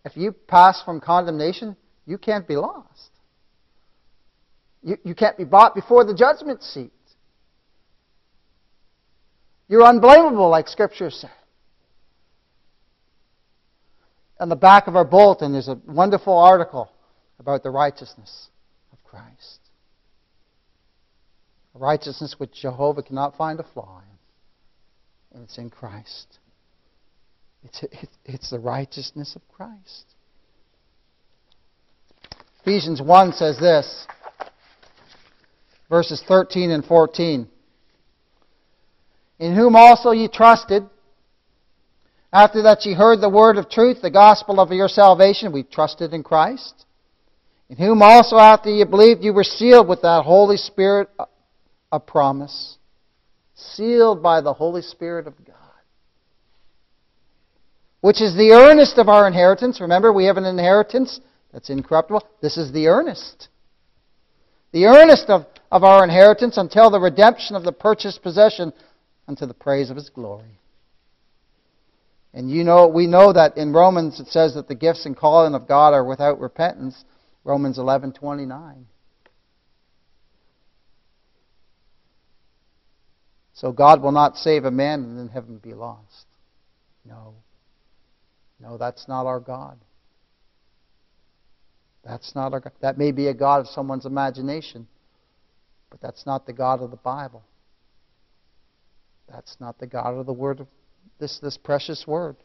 If 0.06 0.16
you 0.16 0.32
pass 0.32 0.82
from 0.82 1.00
condemnation, 1.00 1.76
you 2.06 2.16
can't 2.16 2.48
be 2.48 2.56
lost. 2.56 3.10
You, 4.86 4.96
you 5.02 5.14
can't 5.16 5.36
be 5.36 5.42
bought 5.42 5.74
before 5.74 6.04
the 6.04 6.14
judgment 6.14 6.62
seat. 6.62 6.92
You're 9.66 9.84
unblameable, 9.84 10.48
like 10.48 10.68
Scripture 10.68 11.10
said. 11.10 11.30
On 14.38 14.48
the 14.48 14.54
back 14.54 14.86
of 14.86 14.94
our 14.94 15.04
bulletin, 15.04 15.52
there's 15.52 15.66
a 15.66 15.80
wonderful 15.88 16.38
article 16.38 16.88
about 17.40 17.64
the 17.64 17.70
righteousness 17.70 18.46
of 18.92 19.02
Christ. 19.02 19.58
A 21.74 21.78
righteousness 21.80 22.36
which 22.38 22.52
Jehovah 22.52 23.02
cannot 23.02 23.36
find 23.36 23.58
a 23.58 23.66
flaw 23.74 24.02
in. 24.08 25.36
And 25.36 25.44
it's 25.44 25.58
in 25.58 25.68
Christ. 25.68 26.38
It's, 27.64 27.84
it's 28.24 28.50
the 28.50 28.60
righteousness 28.60 29.34
of 29.34 29.42
Christ. 29.48 30.04
Ephesians 32.62 33.02
1 33.02 33.32
says 33.32 33.58
this, 33.58 34.06
verses 35.88 36.22
13 36.26 36.70
and 36.70 36.84
14. 36.84 37.48
In 39.38 39.54
whom 39.54 39.76
also 39.76 40.12
ye 40.12 40.28
trusted, 40.28 40.84
after 42.32 42.62
that 42.62 42.84
ye 42.84 42.94
heard 42.94 43.20
the 43.20 43.28
word 43.28 43.56
of 43.56 43.68
truth, 43.68 44.02
the 44.02 44.10
gospel 44.10 44.60
of 44.60 44.70
your 44.70 44.88
salvation, 44.88 45.52
we 45.52 45.62
trusted 45.62 46.12
in 46.12 46.22
Christ. 46.22 46.84
In 47.68 47.76
whom 47.76 48.02
also 48.02 48.36
after 48.36 48.70
ye 48.70 48.84
believed, 48.84 49.24
you 49.24 49.32
were 49.32 49.44
sealed 49.44 49.88
with 49.88 50.02
that 50.02 50.24
Holy 50.24 50.56
Spirit 50.56 51.08
of 51.90 52.06
promise. 52.06 52.78
Sealed 53.54 54.22
by 54.22 54.40
the 54.40 54.52
Holy 54.52 54.82
Spirit 54.82 55.26
of 55.26 55.34
God 55.44 55.56
which 58.06 58.22
is 58.22 58.36
the 58.36 58.52
earnest 58.52 58.98
of 58.98 59.08
our 59.08 59.26
inheritance. 59.26 59.80
Remember, 59.80 60.12
we 60.12 60.26
have 60.26 60.36
an 60.36 60.44
inheritance 60.44 61.18
that's 61.52 61.70
incorruptible. 61.70 62.22
This 62.40 62.56
is 62.56 62.72
the 62.72 62.86
earnest. 62.86 63.48
the 64.70 64.86
earnest 64.86 65.28
of, 65.28 65.44
of 65.70 65.84
our 65.84 66.04
inheritance 66.04 66.56
until 66.56 66.90
the 66.90 67.00
redemption 67.00 67.56
of 67.56 67.64
the 67.64 67.72
purchased 67.72 68.22
possession 68.22 68.72
unto 69.26 69.46
the 69.46 69.54
praise 69.54 69.90
of 69.90 69.96
his 69.96 70.08
glory. 70.10 70.58
And 72.32 72.50
you 72.50 72.64
know, 72.64 72.86
we 72.86 73.06
know 73.06 73.32
that 73.32 73.56
in 73.56 73.72
Romans 73.72 74.20
it 74.20 74.28
says 74.28 74.54
that 74.54 74.68
the 74.68 74.74
gifts 74.74 75.06
and 75.06 75.16
calling 75.16 75.54
of 75.54 75.66
God 75.66 75.94
are 75.94 76.04
without 76.04 76.38
repentance. 76.38 77.04
Romans 77.44 77.78
11:29. 77.78 78.84
So 83.54 83.72
God 83.72 84.02
will 84.02 84.12
not 84.12 84.36
save 84.36 84.66
a 84.66 84.70
man 84.70 85.02
and 85.02 85.18
then 85.18 85.28
heaven 85.28 85.56
be 85.56 85.72
lost. 85.72 86.26
No. 87.06 87.34
No, 88.60 88.76
that's 88.76 89.08
not 89.08 89.24
our 89.24 89.40
God. 89.40 89.78
That's 92.04 92.34
not 92.34 92.52
our 92.52 92.60
God. 92.60 92.72
That 92.80 92.98
may 92.98 93.12
be 93.12 93.28
a 93.28 93.34
God 93.34 93.60
of 93.60 93.68
someone's 93.68 94.04
imagination, 94.04 94.86
but 95.90 96.00
that's 96.00 96.26
not 96.26 96.46
the 96.46 96.52
God 96.52 96.82
of 96.82 96.90
the 96.90 96.96
Bible. 96.96 97.42
That's 99.28 99.56
not 99.60 99.78
the 99.78 99.86
God 99.86 100.14
of 100.14 100.26
the 100.26 100.32
Word 100.32 100.60
of 100.60 100.68
this, 101.18 101.38
this 101.42 101.56
precious 101.56 102.06
Word. 102.06 102.36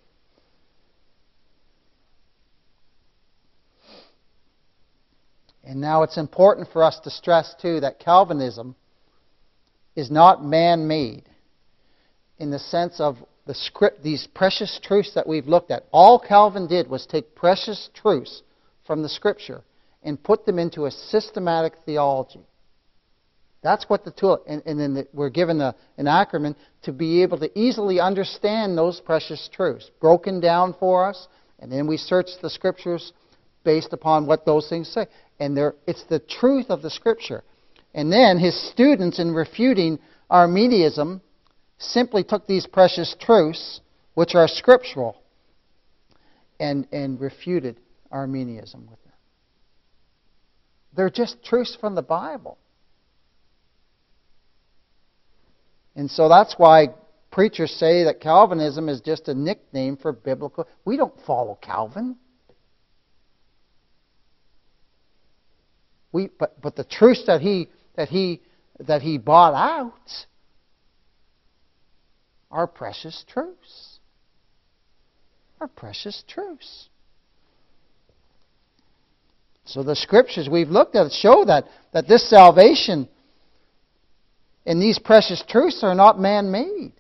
And 5.64 5.80
now 5.80 6.04
it's 6.04 6.18
important 6.18 6.70
for 6.74 6.84
us 6.84 7.00
to 7.04 7.12
stress, 7.12 7.54
too, 7.62 7.80
that 7.82 8.00
Calvinism 8.00 8.76
is 9.96 10.10
not 10.10 10.44
man 10.44 10.88
made 10.88 11.24
in 12.40 12.50
the 12.50 12.60
sense 12.60 13.00
of 13.00 13.18
the 13.46 13.54
script, 13.54 14.04
these 14.04 14.28
precious 14.34 14.80
truths 14.82 15.14
that 15.14 15.28
we've 15.28 15.48
looked 15.48 15.72
at. 15.72 15.86
All 15.92 16.20
Calvin 16.20 16.68
did 16.68 16.90
was 16.90 17.06
take 17.06 17.36
precious 17.36 17.90
truths 17.94 18.42
from 18.86 19.04
the 19.04 19.10
Scripture 19.10 19.62
and 20.04 20.22
put 20.22 20.46
them 20.46 20.58
into 20.58 20.86
a 20.86 20.92
systematic 20.92 21.74
theology. 21.86 22.46
That's 23.64 23.86
what 23.88 24.04
the 24.04 24.12
tool, 24.12 24.44
and, 24.48 24.64
and 24.66 24.80
then 24.80 24.94
the, 24.96 25.08
we're 25.14 25.30
given 25.30 25.60
the, 25.60 25.76
an 25.98 26.06
acronym 26.06 26.56
to 26.84 26.92
be 26.92 27.22
able 27.22 27.38
to 27.40 27.60
easily 27.60 28.00
understand 28.00 28.76
those 28.76 29.00
precious 29.00 29.50
truths, 29.54 29.92
broken 30.00 30.40
down 30.40 30.76
for 30.80 31.08
us, 31.08 31.28
and 31.60 31.72
then 31.72 31.86
we 31.86 31.98
search 31.98 32.28
the 32.42 32.50
Scriptures 32.50 33.14
based 33.64 33.94
upon 33.94 34.26
what 34.26 34.46
those 34.46 34.68
things 34.68 34.90
say. 34.90 35.06
And 35.40 35.58
it's 35.86 36.04
the 36.06 36.20
truth 36.20 36.68
of 36.70 36.82
the 36.82 36.90
Scripture. 36.90 37.44
And 37.94 38.12
then 38.12 38.40
his 38.40 38.60
students, 38.72 39.20
in 39.20 39.34
refuting 39.34 40.00
Arminianism, 40.30 41.22
simply 41.78 42.24
took 42.24 42.48
these 42.48 42.66
precious 42.66 43.16
truths, 43.20 43.82
which 44.14 44.34
are 44.34 44.48
scriptural, 44.48 45.22
and, 46.60 46.88
and 46.92 47.20
refuted 47.20 47.80
Arminianism 48.12 48.88
with 48.90 49.04
them. 49.04 49.14
They're 50.96 51.10
just 51.10 51.44
truths 51.44 51.78
from 51.80 51.96
the 51.96 52.02
Bible. 52.02 52.58
And 55.96 56.10
so 56.10 56.30
that's 56.30 56.56
why 56.58 56.90
preachers 57.32 57.72
say 57.72 58.06
that 58.06 58.22
Calvinism 58.22 58.90
is 58.90 59.02
just 59.02 59.28
a 59.28 59.34
nickname 59.34 59.98
for 59.98 60.12
biblical. 60.12 60.68
We 60.86 60.98
don't 60.98 61.14
follow 61.26 61.58
Calvin. 61.62 62.16
We, 66.12 66.30
but, 66.38 66.62
but 66.62 66.76
the 66.76 66.84
truths 66.84 67.24
that 67.28 67.42
he 67.42 67.70
that 67.96 68.10
he, 68.10 68.42
that 68.80 69.02
he 69.02 69.18
bought 69.18 69.54
out 69.54 70.26
are 72.50 72.68
precious 72.68 73.24
truths. 73.28 74.00
Are 75.60 75.68
precious 75.68 76.24
truths. 76.28 76.90
So 79.66 79.84
the 79.84 79.96
scriptures 79.96 80.50
we've 80.50 80.70
looked 80.70 80.96
at 80.96 81.12
show 81.12 81.46
that, 81.46 81.66
that 81.94 82.08
this 82.08 82.30
salvation 82.30 83.08
and 84.66 84.82
these 84.82 85.00
precious 85.00 85.44
truths 85.48 85.84
are 85.84 85.96
not 85.96 86.20
man 86.20 86.52
made. 86.52 86.94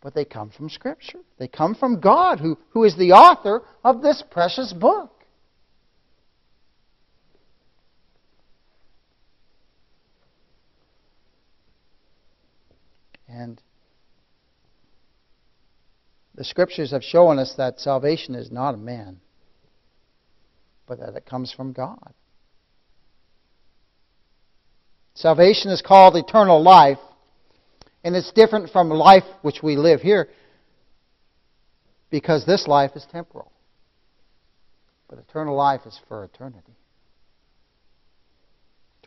But 0.00 0.14
they 0.14 0.24
come 0.24 0.50
from 0.50 0.70
Scripture. 0.70 1.18
They 1.38 1.48
come 1.48 1.74
from 1.74 2.00
God, 2.00 2.38
who, 2.38 2.56
who 2.70 2.84
is 2.84 2.96
the 2.96 3.12
author 3.12 3.62
of 3.82 4.00
this 4.00 4.22
precious 4.30 4.72
book. 4.72 5.12
And 13.28 13.60
the 16.34 16.44
scriptures 16.44 16.92
have 16.92 17.02
shown 17.02 17.38
us 17.38 17.54
that 17.58 17.78
salvation 17.78 18.34
is 18.34 18.50
not 18.50 18.74
a 18.74 18.78
man, 18.78 19.20
but 20.86 20.98
that 20.98 21.14
it 21.14 21.26
comes 21.26 21.52
from 21.52 21.72
God. 21.72 22.14
Salvation 25.18 25.72
is 25.72 25.82
called 25.82 26.14
eternal 26.14 26.62
life, 26.62 26.98
and 28.04 28.14
it's 28.14 28.30
different 28.30 28.70
from 28.70 28.88
life 28.88 29.24
which 29.42 29.64
we 29.64 29.74
live 29.74 30.00
here 30.00 30.28
because 32.08 32.46
this 32.46 32.68
life 32.68 32.92
is 32.94 33.04
temporal. 33.10 33.50
But 35.08 35.18
eternal 35.18 35.56
life 35.56 35.80
is 35.86 35.98
for 36.06 36.22
eternity. 36.22 36.76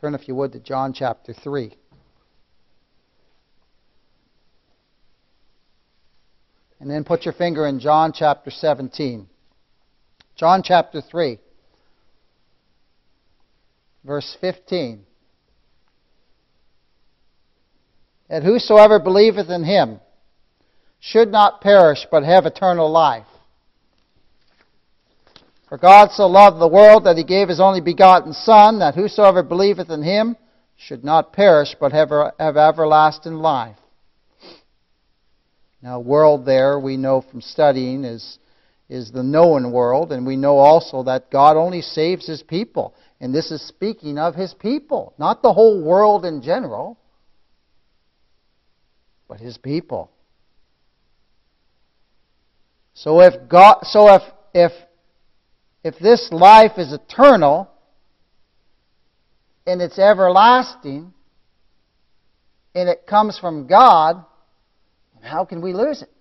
Turn, 0.02 0.14
if 0.14 0.28
you 0.28 0.36
would, 0.36 0.52
to 0.52 0.60
John 0.60 0.92
chapter 0.92 1.32
3. 1.34 1.78
And 6.82 6.90
then 6.90 7.06
put 7.06 7.24
your 7.24 7.34
finger 7.34 7.66
in 7.66 7.80
John 7.80 8.12
chapter 8.14 8.52
17. 8.52 9.30
John 10.36 10.62
chapter 10.62 11.00
3, 11.00 11.40
verse 14.04 14.36
15. 14.42 15.06
That 18.32 18.44
whosoever 18.44 18.98
believeth 18.98 19.50
in 19.50 19.66
him 19.66 20.00
should 21.02 21.30
not 21.30 21.60
perish, 21.60 22.08
but 22.10 22.24
have 22.24 22.46
eternal 22.46 22.90
life. 22.90 23.28
For 25.68 25.78
God 25.78 26.12
so 26.12 26.28
loved 26.28 26.58
the 26.58 26.68
world 26.68 27.04
that 27.04 27.18
he 27.18 27.26
gave 27.26 27.50
his 27.50 27.60
only 27.60 27.82
begotten 27.82 28.32
Son, 28.32 28.80
that 28.80 28.96
whosoever 28.96 29.44
believeth 29.44 29.90
in 29.90 30.02
him 30.02 30.38
should 30.78 31.04
not 31.04 31.34
perish, 31.34 31.76
but 31.78 31.92
have, 31.92 32.10
have 32.40 32.56
everlasting 32.56 33.34
life. 33.34 33.76
Now, 35.82 36.00
world 36.00 36.46
there, 36.46 36.80
we 36.80 36.96
know 36.96 37.20
from 37.20 37.42
studying, 37.42 38.06
is, 38.06 38.40
is 38.88 39.12
the 39.12 39.24
known 39.24 39.74
world, 39.74 40.14
and 40.14 40.26
we 40.26 40.38
know 40.38 40.58
also 40.58 41.04
that 41.04 41.32
God 41.32 41.58
only 41.58 41.82
saves 41.82 42.28
His 42.28 42.44
people. 42.44 42.94
And 43.20 43.36
this 43.36 43.52
is 43.52 43.62
speaking 43.68 44.18
of 44.18 44.36
His 44.36 44.54
people, 44.54 45.14
not 45.18 45.42
the 45.42 45.52
whole 45.52 45.84
world 45.84 46.24
in 46.24 46.42
general, 46.42 46.98
but 49.32 49.40
His 49.40 49.58
people. 49.58 50.12
So 52.94 53.22
if 53.22 53.48
God, 53.48 53.78
so 53.84 54.14
if, 54.14 54.22
if, 54.54 54.74
if 55.86 55.98
this 56.00 56.28
life 56.34 56.74
is 56.78 56.92
eternal, 56.92 57.72
and 59.66 59.82
it's 59.82 59.98
everlasting, 59.98 61.14
and 62.76 62.90
it 62.90 63.08
comes 63.08 63.40
from 63.40 63.68
God, 63.68 64.26
how 65.22 65.46
can 65.46 65.62
we 65.62 65.72
lose 65.72 66.02
it? 66.02 66.12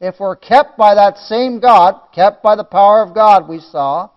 If 0.00 0.18
we're 0.18 0.34
kept 0.34 0.76
by 0.76 0.96
that 0.96 1.16
same 1.16 1.60
God, 1.60 1.94
kept 2.12 2.42
by 2.42 2.56
the 2.56 2.64
power 2.64 3.02
of 3.02 3.14
God 3.14 3.48
we 3.48 3.60
saw, 3.60 4.10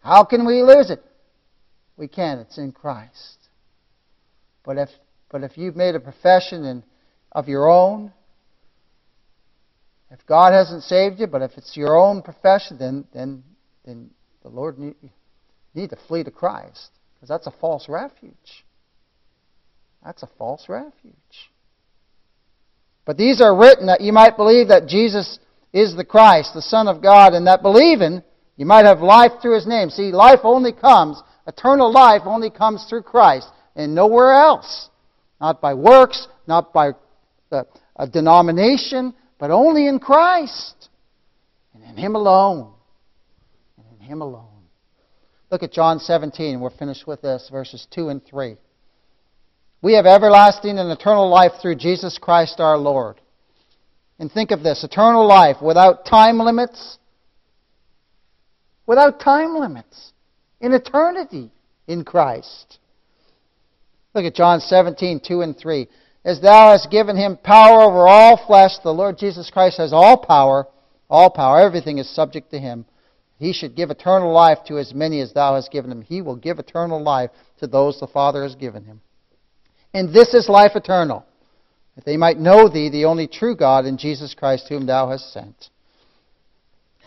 how 0.00 0.22
can 0.22 0.44
we 0.44 0.60
lose 0.62 0.90
it? 0.90 1.02
We 1.96 2.08
can't. 2.08 2.40
It's 2.40 2.58
in 2.58 2.72
Christ. 2.72 3.38
But 4.66 4.76
if, 4.76 4.90
but 5.30 5.42
if 5.42 5.56
you've 5.56 5.76
made 5.76 5.94
a 5.94 6.00
profession 6.00 6.82
of 7.32 7.48
your 7.48 7.70
own, 7.70 8.12
if 10.10 10.26
God 10.26 10.52
hasn't 10.52 10.82
saved 10.82 11.20
you, 11.20 11.26
but 11.26 11.42
if 11.42 11.52
it's 11.56 11.76
your 11.76 11.96
own 11.96 12.22
profession, 12.22 12.78
then, 12.78 13.04
then, 13.14 13.44
then 13.84 14.10
the 14.42 14.48
Lord 14.48 14.78
need, 14.78 14.96
need 15.74 15.90
to 15.90 15.98
flee 16.08 16.24
to 16.24 16.30
Christ. 16.30 16.90
Because 17.14 17.28
that's 17.28 17.46
a 17.46 17.54
false 17.60 17.88
refuge. 17.88 18.64
That's 20.04 20.22
a 20.22 20.30
false 20.38 20.68
refuge. 20.68 21.14
But 23.04 23.18
these 23.18 23.40
are 23.40 23.56
written 23.56 23.86
that 23.86 24.00
you 24.00 24.12
might 24.12 24.36
believe 24.36 24.68
that 24.68 24.88
Jesus 24.88 25.38
is 25.72 25.94
the 25.94 26.04
Christ, 26.04 26.54
the 26.54 26.62
Son 26.62 26.88
of 26.88 27.02
God, 27.02 27.34
and 27.34 27.46
that 27.46 27.62
believing 27.62 28.22
you 28.56 28.66
might 28.66 28.86
have 28.86 29.00
life 29.00 29.32
through 29.40 29.54
His 29.54 29.66
name. 29.66 29.90
See, 29.90 30.10
life 30.10 30.40
only 30.42 30.72
comes, 30.72 31.22
eternal 31.46 31.92
life 31.92 32.22
only 32.24 32.50
comes 32.50 32.84
through 32.88 33.02
Christ 33.02 33.48
and 33.76 33.94
nowhere 33.94 34.32
else. 34.32 34.90
Not 35.40 35.60
by 35.60 35.74
works, 35.74 36.28
not 36.46 36.72
by 36.72 36.90
uh, 37.50 37.64
a 37.96 38.06
denomination, 38.06 39.14
but 39.38 39.50
only 39.50 39.86
in 39.86 39.98
Christ 39.98 40.88
and 41.74 41.82
in 41.82 41.96
Him 41.96 42.14
alone. 42.14 42.72
And 43.78 43.86
in 43.98 44.06
Him 44.06 44.20
alone. 44.20 44.46
Look 45.50 45.62
at 45.62 45.72
John 45.72 45.98
17. 45.98 46.60
We're 46.60 46.70
finished 46.70 47.06
with 47.06 47.22
this, 47.22 47.48
verses 47.50 47.86
2 47.90 48.08
and 48.10 48.24
3. 48.24 48.56
We 49.82 49.94
have 49.94 50.06
everlasting 50.06 50.78
and 50.78 50.90
eternal 50.90 51.28
life 51.28 51.52
through 51.60 51.76
Jesus 51.76 52.18
Christ 52.18 52.60
our 52.60 52.76
Lord. 52.76 53.20
And 54.18 54.30
think 54.30 54.50
of 54.50 54.62
this 54.62 54.84
eternal 54.84 55.26
life 55.26 55.56
without 55.62 56.04
time 56.04 56.38
limits, 56.38 56.98
without 58.86 59.18
time 59.18 59.56
limits, 59.56 60.12
in 60.60 60.72
eternity 60.72 61.50
in 61.86 62.04
Christ. 62.04 62.78
Look 64.14 64.24
at 64.24 64.34
John 64.34 64.60
17, 64.60 65.20
2 65.26 65.40
and 65.42 65.56
3. 65.56 65.88
As 66.24 66.40
thou 66.40 66.72
hast 66.72 66.90
given 66.90 67.16
him 67.16 67.38
power 67.42 67.82
over 67.82 68.06
all 68.06 68.36
flesh, 68.46 68.72
the 68.82 68.92
Lord 68.92 69.16
Jesus 69.18 69.50
Christ 69.50 69.78
has 69.78 69.92
all 69.92 70.18
power, 70.18 70.66
all 71.08 71.30
power, 71.30 71.60
everything 71.60 71.98
is 71.98 72.14
subject 72.14 72.50
to 72.50 72.58
him. 72.58 72.84
He 73.38 73.54
should 73.54 73.74
give 73.74 73.90
eternal 73.90 74.32
life 74.32 74.58
to 74.66 74.78
as 74.78 74.92
many 74.92 75.20
as 75.20 75.32
thou 75.32 75.54
hast 75.54 75.72
given 75.72 75.90
him. 75.90 76.02
He 76.02 76.20
will 76.20 76.36
give 76.36 76.58
eternal 76.58 77.02
life 77.02 77.30
to 77.58 77.66
those 77.66 77.98
the 77.98 78.06
Father 78.06 78.42
has 78.42 78.54
given 78.54 78.84
him. 78.84 79.00
And 79.94 80.12
this 80.12 80.34
is 80.34 80.48
life 80.48 80.72
eternal, 80.74 81.24
that 81.94 82.04
they 82.04 82.18
might 82.18 82.38
know 82.38 82.68
thee, 82.68 82.90
the 82.90 83.06
only 83.06 83.26
true 83.26 83.56
God, 83.56 83.86
and 83.86 83.98
Jesus 83.98 84.34
Christ, 84.34 84.66
whom 84.68 84.86
thou 84.86 85.08
hast 85.08 85.32
sent. 85.32 85.70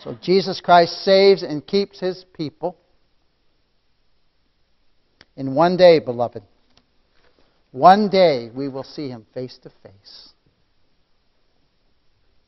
So 0.04 0.18
Jesus 0.22 0.60
Christ 0.60 1.04
saves 1.06 1.44
and 1.44 1.66
keeps 1.66 2.00
his 2.00 2.26
people. 2.34 2.78
In 5.38 5.54
one 5.54 5.78
day, 5.78 6.00
beloved, 6.00 6.44
one 7.73 8.07
day 8.07 8.51
we 8.53 8.69
will 8.69 8.83
see 8.83 9.09
him 9.09 9.25
face 9.33 9.57
to 9.63 9.71
face. 9.81 10.29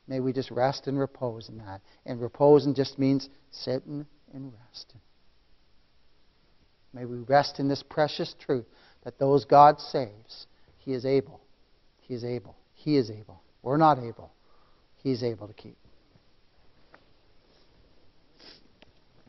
May 0.07 0.19
we 0.19 0.31
just 0.31 0.51
rest 0.51 0.85
and 0.85 0.99
repose 0.99 1.49
in 1.49 1.57
that. 1.57 1.81
And 2.05 2.21
reposing 2.21 2.75
just 2.75 2.99
means 2.99 3.27
sitting 3.49 4.05
and 4.33 4.53
resting. 4.67 5.01
May 6.93 7.05
we 7.05 7.17
rest 7.17 7.59
in 7.59 7.67
this 7.67 7.83
precious 7.83 8.35
truth 8.39 8.65
that 9.03 9.17
those 9.17 9.45
God 9.45 9.81
saves, 9.81 10.45
He 10.77 10.93
is 10.93 11.05
able. 11.05 11.41
He 12.01 12.13
is 12.13 12.23
able. 12.23 12.55
He 12.75 12.95
is 12.95 13.09
able. 13.09 13.41
We're 13.63 13.77
not 13.77 13.97
able. 13.97 14.31
He 14.97 15.11
is 15.11 15.23
able 15.23 15.47
to 15.47 15.53
keep. 15.53 15.75